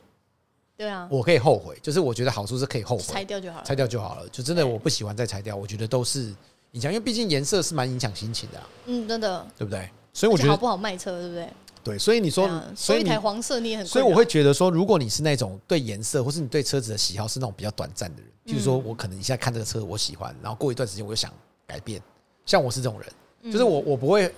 [0.79, 4.29] 对啊，我可以后悔，就是我觉得好处是可以后悔，拆掉就好了，拆掉就好了。
[4.29, 6.33] 就真的我不喜欢再拆掉，我觉得都是
[6.71, 8.63] 影响，因为毕竟颜色是蛮影响心情的。
[8.87, 9.91] 嗯，真的，对不对？
[10.13, 11.49] 所以我觉得好不好卖车，对不对？
[11.83, 21.33] 对，所以你说，所以一台黄色你也很，所以我会觉得说，如果你是那种对颜色，或是你对车子的喜好是那种比较短暂的人，譬如说我可能你现在看这个车我喜欢，然后过一段时间我又想
[21.67, 22.01] 改变，
[22.47, 24.33] 像我是这种人，就是我我不会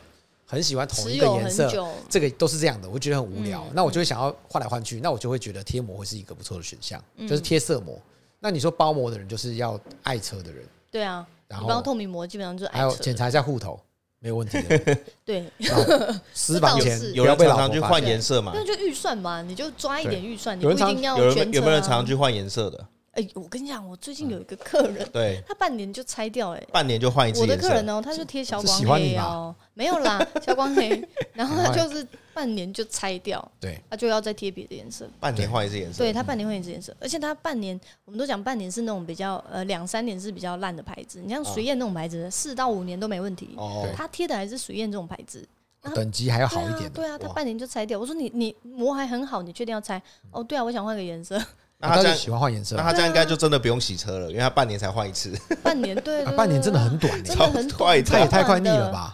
[0.51, 1.70] 很喜欢同一个颜色，
[2.09, 7.96] 这个都是这样的，我觉得很无聊，那我就会想要换来换去，那我就会觉得贴膜会是一个不错的选项，就是贴色膜。
[8.40, 13.78] 那你说包膜的人就是要爱车的人，对啊，然后透明膜基本上就是还有检查一下户头。
[14.22, 15.51] 没有问题的， 对，
[16.34, 18.53] 私房钱有人常常去换颜色嘛？
[18.55, 21.57] 那就预算嘛，你就抓一点预算，你不一定要全车。
[21.57, 22.86] 有没有人常常去换颜色的？
[23.21, 27.41] 哎，我跟你讲，我最近有一个客人，对， 他半年就拆掉，哎，半年就换一次。
[27.41, 45.47] 我的客人呢，他就贴消光黑哦，没有啦，消光黑， 然后他就是半年就拆掉，对，他就要再贴别的颜色，半年换一次颜色，对他半年换一次颜色，而且他半年，我们都讲半年是那种比较呃两三年是比较烂的牌子，你像水燕那种牌子，四到五年都没问题，哦，他贴的还是水燕这种牌子，
[45.95, 50.01] 等级还要好一点，对啊，他半年就拆掉，我说你你膜还很好，你确定要拆？
[50.31, 51.39] 哦，对啊，我想换个颜色。
[51.83, 55.33] 那他这样喜欢换颜色，那他这样应该就真的不用洗车了，因为他半年才换一次。
[55.64, 59.11] 半年对，半年真的很短，超快，他也太快腻了吧？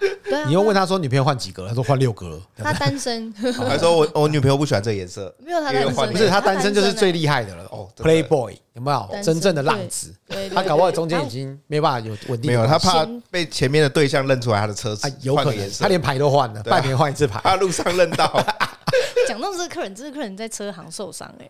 [0.47, 1.69] 你又问他说女朋友换几个？
[1.69, 2.41] 他说换六个了。
[2.57, 10.13] 他单身， 他说我我女朋友不喜欢这颜色， 没有他单身，不是他单身就是最厉害的了哦，Playboy 有没有真正的浪子？
[10.53, 18.45] 他搞不好中间已经没办法有稳定，没有他怕被前面的对象认出来他的车子，有可能他连牌都换了，半年换一次牌，他路上认到。
[19.29, 21.49] 讲到这个客人，这个客人在车行受伤哎。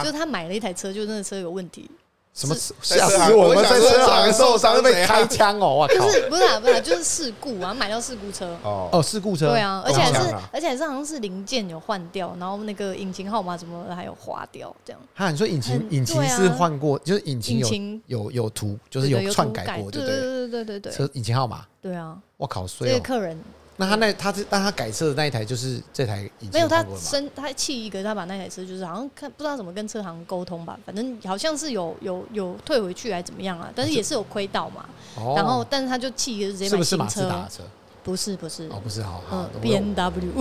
[0.00, 1.90] 就是他买了一台车，就那个车有问题。
[2.34, 2.54] 什么？
[2.80, 3.62] 吓死我们！
[3.62, 5.76] 在车行受伤，被开枪哦！
[5.76, 5.94] 哇靠！
[5.96, 8.56] 就是不是啊，不是，就是事故啊，买到事故车。
[8.62, 9.50] 哦哦，事故车。
[9.50, 15.02] 对啊，而且还是，而且还是好像是零件有换掉，然后那个引擎号码什么还有划掉，这样。
[15.14, 20.90] 哈，你说引擎引擎是换过，就是引擎有有有图，就是有篡改过，对对对对对对。
[20.90, 21.66] 车引擎号码。
[21.82, 22.16] 对啊。
[22.38, 22.66] 我靠！
[22.66, 23.38] 所以这个客人。
[23.76, 34.84] 那他那他是，但他改车的那一台就是这台引擎，没有他生他气一个，他把那台车就是好像看不知道怎么跟车行沟通吧，反正好像是有有有退回去还是怎么样啊，但是也是有亏到嘛。
[35.16, 36.76] 哦、然后但是他就气一个，直接买新车。
[36.76, 37.62] 是不是马自达车？
[38.04, 40.32] 不是不是哦不是好好 B N W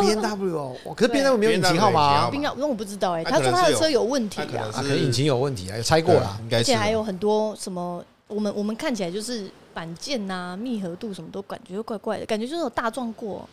[0.00, 2.30] B N W 哦， 可是 B N W 没有引擎号吗？
[2.32, 9.50] 因为我不知道哎，他说他的车有问题啊，可能引擎有问题啊，有拆过了，而且还有很多什么，我们我们看起来就是。
[9.80, 13.48] 板件呐、啊，密合度什么都感觉怪怪的，感觉就是有大撞过。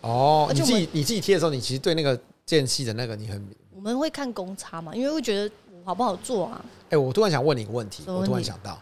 [0.00, 5.54] 哦，你自己你自己贴的时候，你其实对那个间隙的那个你很，我们会看公差嘛，因为会觉得
[5.84, 6.64] 好不好做啊。
[6.84, 8.78] 哎、欸，我突然想问你一个问题，我突然想到，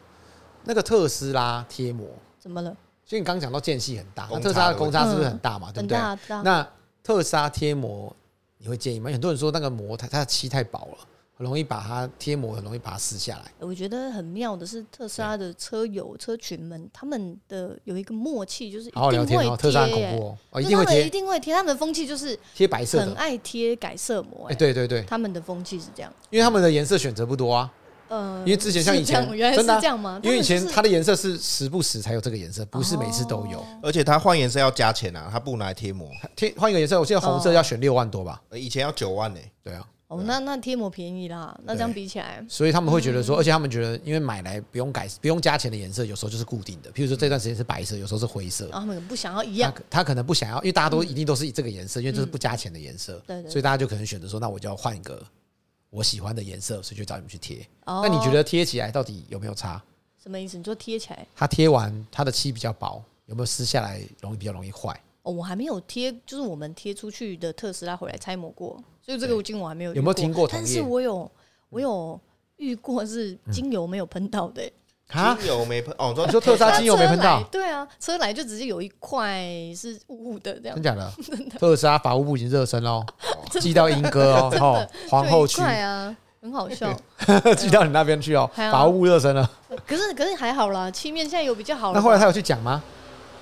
[0.63, 2.07] 那个特斯拉贴膜
[2.39, 2.71] 怎么了？
[3.05, 5.73] 所以你刚刚讲到间隙很大，那特斯拉的公差是不是很大嘛？
[5.73, 5.99] 嗯、对不对？
[6.45, 6.65] 那
[7.03, 8.15] 特斯拉贴膜
[8.59, 9.11] 你会建议吗？
[9.11, 10.99] 很多人说那个膜它它漆太薄了。
[11.39, 13.53] 很容易把它贴膜，很容易把它撕下来。
[13.59, 19.57] 我觉得很妙的是，特斯拉的车友车群们，他们的有一个默契，就是一定会贴。
[19.57, 21.53] 特斯拉很恐怖哦，一定会贴，一定会贴。
[21.53, 24.47] 他们的风气就是贴白色，很爱贴改色膜。
[24.49, 27.71] 哎，对对对，他们的风气是这样，因为他们的颜色选择不多啊。
[28.09, 30.19] 嗯，因为之前像以前真的这样吗？
[30.23, 33.63] 因为以前它的颜色是时不时才有这个颜色，不是每次都有。
[33.83, 38.41] 而且它换颜色要加钱啊，它不拿来贴膜，贴换一个颜色，我记得红色要选六万多吧？
[38.53, 39.41] 以前要九万呢。
[39.63, 39.85] 对啊。
[40.09, 46.93] 哦，那那贴膜便宜啦，那这样比起来，所以他们会觉得说，而且他们觉得，因为买来不用改、不用加钱的颜色，有时候就是固定的。
[46.93, 48.69] 譬如说这段时间是白色，有时候是灰色。
[48.71, 53.21] 他们不想要一样，他可能不想要，因为大家都一定都是这个颜色，因为这是不加钱的颜色。
[53.27, 55.21] 对，所以大家就可能选择说，那我就要换一个
[55.91, 57.67] 我喜欢的颜色，所以就找你们去贴。
[57.85, 59.83] 那你觉得贴起来到底有没有差？
[60.23, 60.57] 什么意思？
[60.57, 65.01] 你说贴起来，它贴完它的漆比较薄，有没有撕下来容易比较容易坏？
[65.23, 68.81] 哦，我还没有贴，就是我们贴出去的特斯拉回来拆膜过。
[69.07, 70.49] 所以这个金我还没有有没有听过？
[70.51, 71.31] 但是我有
[71.69, 72.21] 我有
[72.57, 74.61] 遇过是精油没有喷到的，
[75.09, 76.13] 精油没喷哦。
[76.27, 77.41] 你说特斯拉精油没喷到？
[77.45, 79.41] 对啊，车来就直接有一块
[79.77, 80.75] 是雾雾的这样。
[80.75, 81.13] 真假 的？
[81.57, 83.07] 特斯拉法务部已经热身喽，
[83.61, 86.93] 寄到莺歌哦， 皇后区啊，很好笑，
[87.57, 89.49] 寄到你那边去哦，法务部热身了。
[89.87, 91.93] 可是可是还好啦，漆面现在有比较好。
[91.93, 92.83] 那后来他有去讲吗？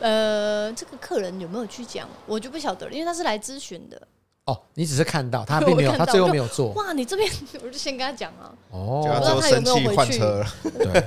[0.00, 4.06] 呃，这个客人有没有去讲，我就不晓得了，因为他是来咨询的。
[4.46, 6.68] 哦，你只是看到他并没有，他最后没有做。
[6.72, 7.30] 哇，你这边
[7.64, 8.52] 我就先跟他讲啊。
[8.70, 10.18] 哦，不知道他有没有回去，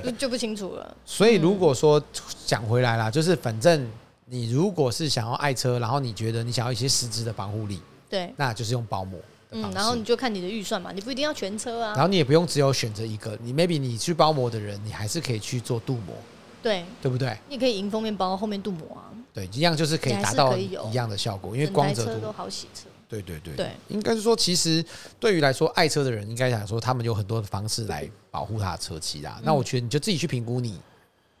[0.02, 0.96] 对，就不清楚了。
[1.04, 2.02] 所以如果说
[2.44, 3.88] 讲回来啦，就是反正
[4.26, 7.80] 你如果是想要爱车，然后你觉得你想要一些实质的防护力，
[8.10, 9.18] 对，那就是用包膜。
[9.50, 11.92] 嗯，然后你就看你的预算嘛，你不一定要全车啊。
[11.94, 16.14] 然后你也不用只有选择一个，你 maybe 你去包膜的人，你还是可以去做镀膜，
[16.60, 17.38] 对，对不对？
[17.48, 19.14] 你也可以迎风面包，后面镀膜啊。
[19.32, 22.88] 对，一样就是可以达到一样的效果，因为光泽度都好洗车。
[23.08, 24.84] 对对对，对，应该是说，其实
[25.18, 29.40] 对于来说，爱车的人应该想说，他们有很多的方式来保护他的车漆啦。
[29.42, 30.78] 那我觉得你就自己去评估你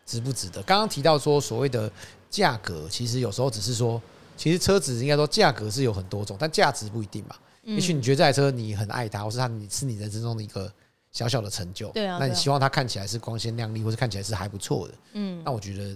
[0.06, 0.62] 值不值得。
[0.62, 1.90] 刚刚提到说，所谓的
[2.30, 4.00] 价格，其实有时候只是说
[4.36, 7.36] 其实车子应该说价格是有很多种，但价值不一定嘛。
[7.64, 10.72] 嗯、也许你觉得这台车你很爱它，或是它你是你人生中的一个
[11.12, 15.94] 小小的成就，对啊，那你希望它看起来是光鲜亮丽，或是看起来是还不错的，嗯，那我觉得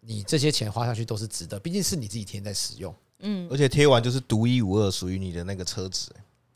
[0.00, 6.10] 你这些钱花下去都是值得，毕竟是你自己天天在使用，嗯，而且贴完就是独一无二，属于你的那个车子。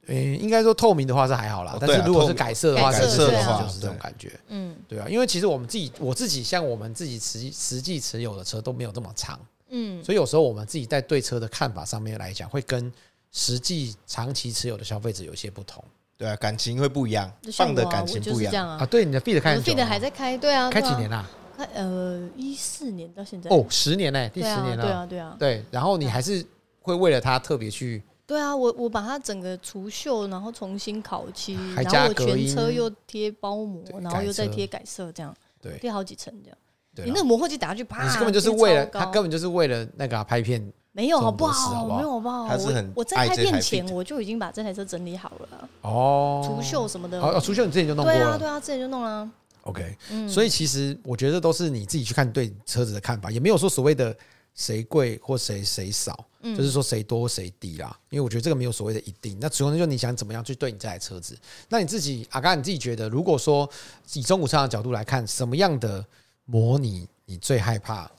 [0.06, 4.38] 诶，应该说透明的话是还好啦，但是如果是改色的话，改色的话就是这种感觉。
[4.48, 9.40] 嗯，对啊，因为其实我们自己，我自己像我们自己实实际持有的车都没有这么长，
[9.70, 12.92] 嗯，所以有时候我们自己在对车的看法上面来讲，会跟
[13.32, 15.82] 实际长期持有的消费者有些不同。
[16.18, 18.84] 对啊，感情会不一样，放的感情不一样啊。
[18.84, 21.28] 对，你的 Fit 开，Fit 还在开，对啊，开几年啦？
[21.56, 25.64] 开呃一四年到现在哦，十年呢，第十年了，对啊，对啊，对。
[25.70, 26.44] 然后你还是
[26.84, 28.02] 会为了它特别去。
[28.26, 36.58] 对啊，我我把它整个除锈，然后重新烤漆，然后我全车又贴包膜，然后又再贴改色，这样，对，贴好几层这样。
[37.06, 40.72] 你那个磨合机打下去，啪，根本就是为了他，根本就是为了那个拍片。
[40.92, 41.86] 没有好不好？
[41.96, 42.44] 没有好不好？
[42.44, 45.68] 我我在拍片前我就已经把这台车整理好了。
[45.82, 47.20] 哦，除锈什么的。
[47.20, 48.18] 哦，除锈你之前就弄过了。
[48.18, 49.30] 对啊，对啊，之前就弄了。
[49.62, 49.96] OK，
[50.28, 54.16] 所以其实我觉得都是你自己去看对车子的看法，也没有说所谓的。
[54.56, 57.98] 谁贵或谁谁少，就是说谁多谁低啦。
[58.10, 59.38] 因为我觉得这个没有所谓的一定。
[59.40, 61.38] 那主要就是你想怎么样去对你这台车子。
[61.68, 63.68] 那你自己阿刚，你自己觉得，如果说
[64.12, 66.04] 以中古车的角度来看，什么样的
[66.44, 68.10] 模拟你最害怕？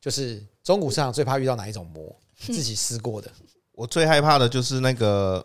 [0.00, 2.14] 就是中古市场最怕遇到哪一种模？
[2.38, 3.30] 自己试过的，
[3.72, 5.44] 我最害怕的就是那个。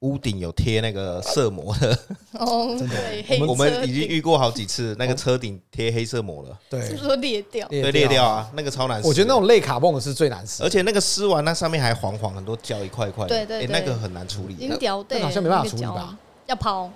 [0.00, 1.98] 屋顶有贴那个色膜的
[2.32, 7.68] 哦，对，我们已经遇过好几次，那个车顶贴黑色膜了，对，是不是说裂掉？
[7.68, 9.06] 对，裂掉啊，那个超难撕。
[9.06, 14.56] 我觉得那种类卡泵是最难撕，而且那个撕完那上面还黄黄很多胶一块一块，对对，那个很难处理。
[14.56, 16.16] 银条对，好像没办法处理吧？
[16.46, 16.90] 要抛，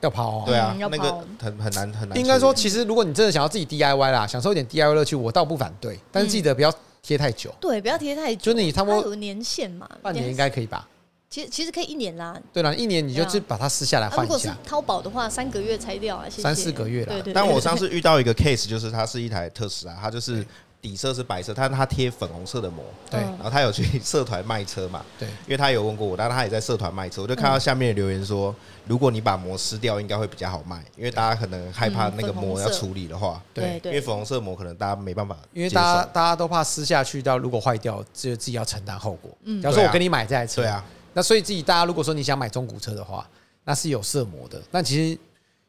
[0.00, 2.18] 要抛，对啊，那个很很难很难。
[2.18, 7.54] 应该说，其实如果你真的想要自己 DIY 啦，享受一点 DIY 乐趣，我倒不反对，但是记得不要贴太久。
[7.60, 8.52] 对，不要贴太久。
[8.52, 10.88] 就是你差不多有年限嘛，半年应该可以吧？
[11.30, 14.34] 其实其实可以一年啦，对啦，一年你就去把它撕下来换一下。
[14.34, 17.14] 如果是淘宝的话，三个月拆掉啊，三四个月啦。
[17.34, 20.42] 但我 上次遇到一个 case，就是它是一台特斯拉，它就是
[20.80, 22.82] 底色是白色，但是它贴粉红色的膜。
[23.10, 23.20] 对。
[23.20, 25.04] 然后他有去社团卖车嘛？
[25.18, 25.28] 对。
[25.28, 28.54] 因为他有问过我，但是他也在社团卖车，我就看到下面的留言说，
[28.86, 39.30] 如果你把膜撕掉，应该会比较好卖，因为大家可能害怕那个膜要处理的话，对，因为粉红色膜可能大家没办法，因为大家大家都怕撕下去，到如果坏掉，就自己要承担后果。
[39.44, 39.60] 嗯。
[39.60, 40.82] 假如说我跟你买这台车，对啊。
[41.12, 43.28] 那所以自己大家如果说你想买中古车的话，
[43.64, 44.60] 那是有色膜的。
[44.70, 45.18] 但其实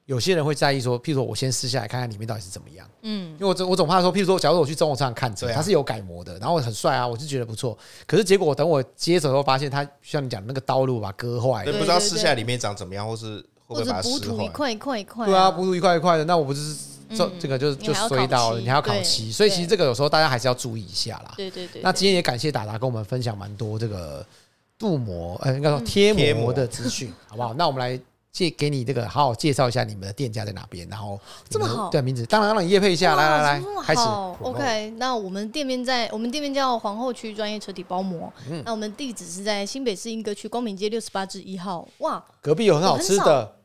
[0.06, 2.88] 有些人会在意说，譬如说我先撕下来看看里面到底是怎么样。
[3.02, 7.78] 嗯，因为我总我总怕说，譬如说，假如我去中古车上看车，它是有改模的，然后很帅啊，我就觉得不错。
[8.08, 13.38] 可是结果等我接手后发现，它像你讲的那个刀路把割坏，不知道撕下来里面长怎么样，或是
[13.68, 15.26] 会不会把它补土一块一块一块。
[15.28, 16.76] 对啊，补土一块一块的，那我不就是
[17.16, 21.34] 这这个就就衰到了，你还要烤漆，所以其实这个有时候大家还是要注意一下啦。
[21.38, 21.82] 对对对。
[21.84, 24.26] 那今天也感谢达达跟我们分享蛮多这个。
[24.80, 27.54] 镀膜，呃，应该说贴膜的资讯， 好不好？
[27.54, 28.00] 那我们来
[28.32, 31.20] 介给你这个，好好介绍一下你们的店家在哪边，然后
[31.50, 34.02] 这么好，对名字，当然让你业配一下，来来来，开始。
[34.42, 41.86] OK，那我们店面在我们店面叫皇后区专业车体包膜，嗯，那我们地址是在新北市莺歌区光明街六十八至一号。
[41.98, 43.56] 哇，隔壁有很好吃的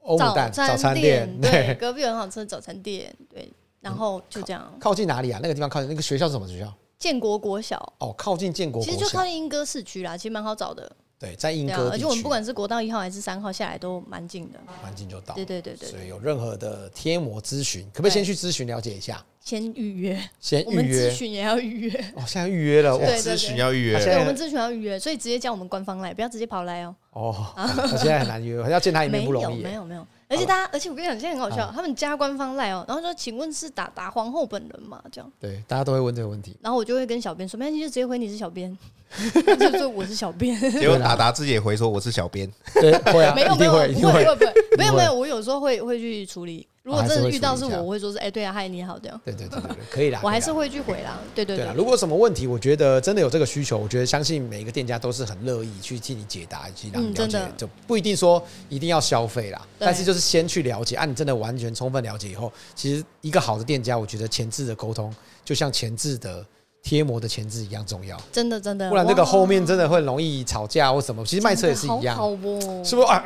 [0.00, 4.72] 欧姆蛋早餐店，对，隔壁有很好吃的早餐店，对，然后就这样。
[4.80, 5.38] 靠近哪里啊？
[5.42, 6.72] 那个地方靠近那个学校是什么学校？
[6.98, 10.90] 建国国小哦，靠近建国国小，其实就靠近莺歌市区啦，其实蛮好找的。
[11.18, 15.34] 对，在莺歌，而且我们不管是国道一号还是三号下来都蛮近的，蛮近就到。
[15.34, 19.24] 对对对对，所以有任何的贴膜咨询，可不可以先去咨询了解一下？
[19.40, 21.90] 先预约，先预约，咨询也要预约。
[22.14, 24.04] 哦，现在预约了，我，咨询要预约。
[24.04, 26.94] 对，我们咨询要预约，所以直接叫我们官方来，不要直接跑来哦。
[27.10, 27.34] 哦，
[27.98, 29.60] 现在很难约，要见他一面不容易。
[29.62, 30.06] 没有没有。
[30.28, 35.02] 而且大家，而且我跟你讲，现在很好笑，他们加官方赖哦，然后说，请问是打打皇后本人吗？
[35.10, 36.56] 这样，对，大家都会问这个问题。
[36.60, 38.76] 然后我就会跟小编说，没关系，就直接回你是小编，
[39.58, 40.58] 就说我是小编。
[40.72, 46.66] 结果达达自己也回说我是小编，对，会啊，没 有没有，不会不会会，没有没有，我有时候会会去处理。
[46.82, 49.20] 如果真的遇到是我，我会说是哎，对啊，嗨，你好，这样。
[49.22, 50.20] 对对对对，可以啦。
[50.22, 51.20] 我还是会去回啦。
[51.34, 51.66] 对对对。
[51.76, 57.38] 如果什么问题，我觉得真的有这个需求，我觉得相信每一个店家都是很乐意去替你解答，以及让你了解。
[57.58, 60.96] 就不一定说一定要消费啦，但是就是先去了解。
[60.96, 66.42] 啊，你真的完全充分了解以后，其实一个好的店家，我觉得前置的沟通就像前置的。
[66.88, 71.22] 贴膜的前置一样重要，真的真的，不然这个后面真的会容易吵架或什么。
[71.22, 72.16] 其实卖车也是一样，
[72.82, 73.22] 是不是啊？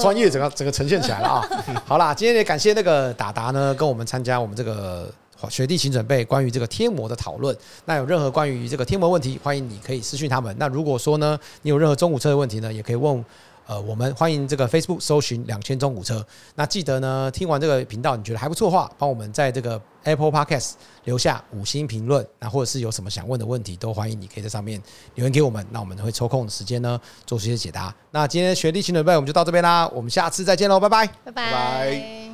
[0.00, 1.48] 专业整个整个呈现起来了啊！
[1.84, 5.12] 好啦，今天也感谢那个达达呢，跟我们参加我们这个
[5.50, 7.56] 学弟请准备关于这个贴膜的讨论。
[7.84, 10.54] 那有任何关于这个贴膜问题，欢迎你可以私讯他们。
[10.56, 13.24] 那如果说呢，你有任何中古车的问题呢，也可以问。
[13.68, 16.26] 呃，我们欢迎这个 Facebook 搜寻两千中古车。
[16.54, 20.72] 那记得呢，听完这个频道你觉得还不错的话，帮我们在这个 Apple Podcast
[21.04, 22.26] 留下五星评论。
[22.38, 24.82] 那或者是有什么想问的问题，都欢迎你可以在上面
[25.16, 25.64] 留言给我们。
[25.70, 27.94] 那我们会抽空的时间呢，做出一些解答。
[28.10, 32.27] 那今天学历请准备，我们就到这边啦，我们下次再见喽，拜拜，拜拜。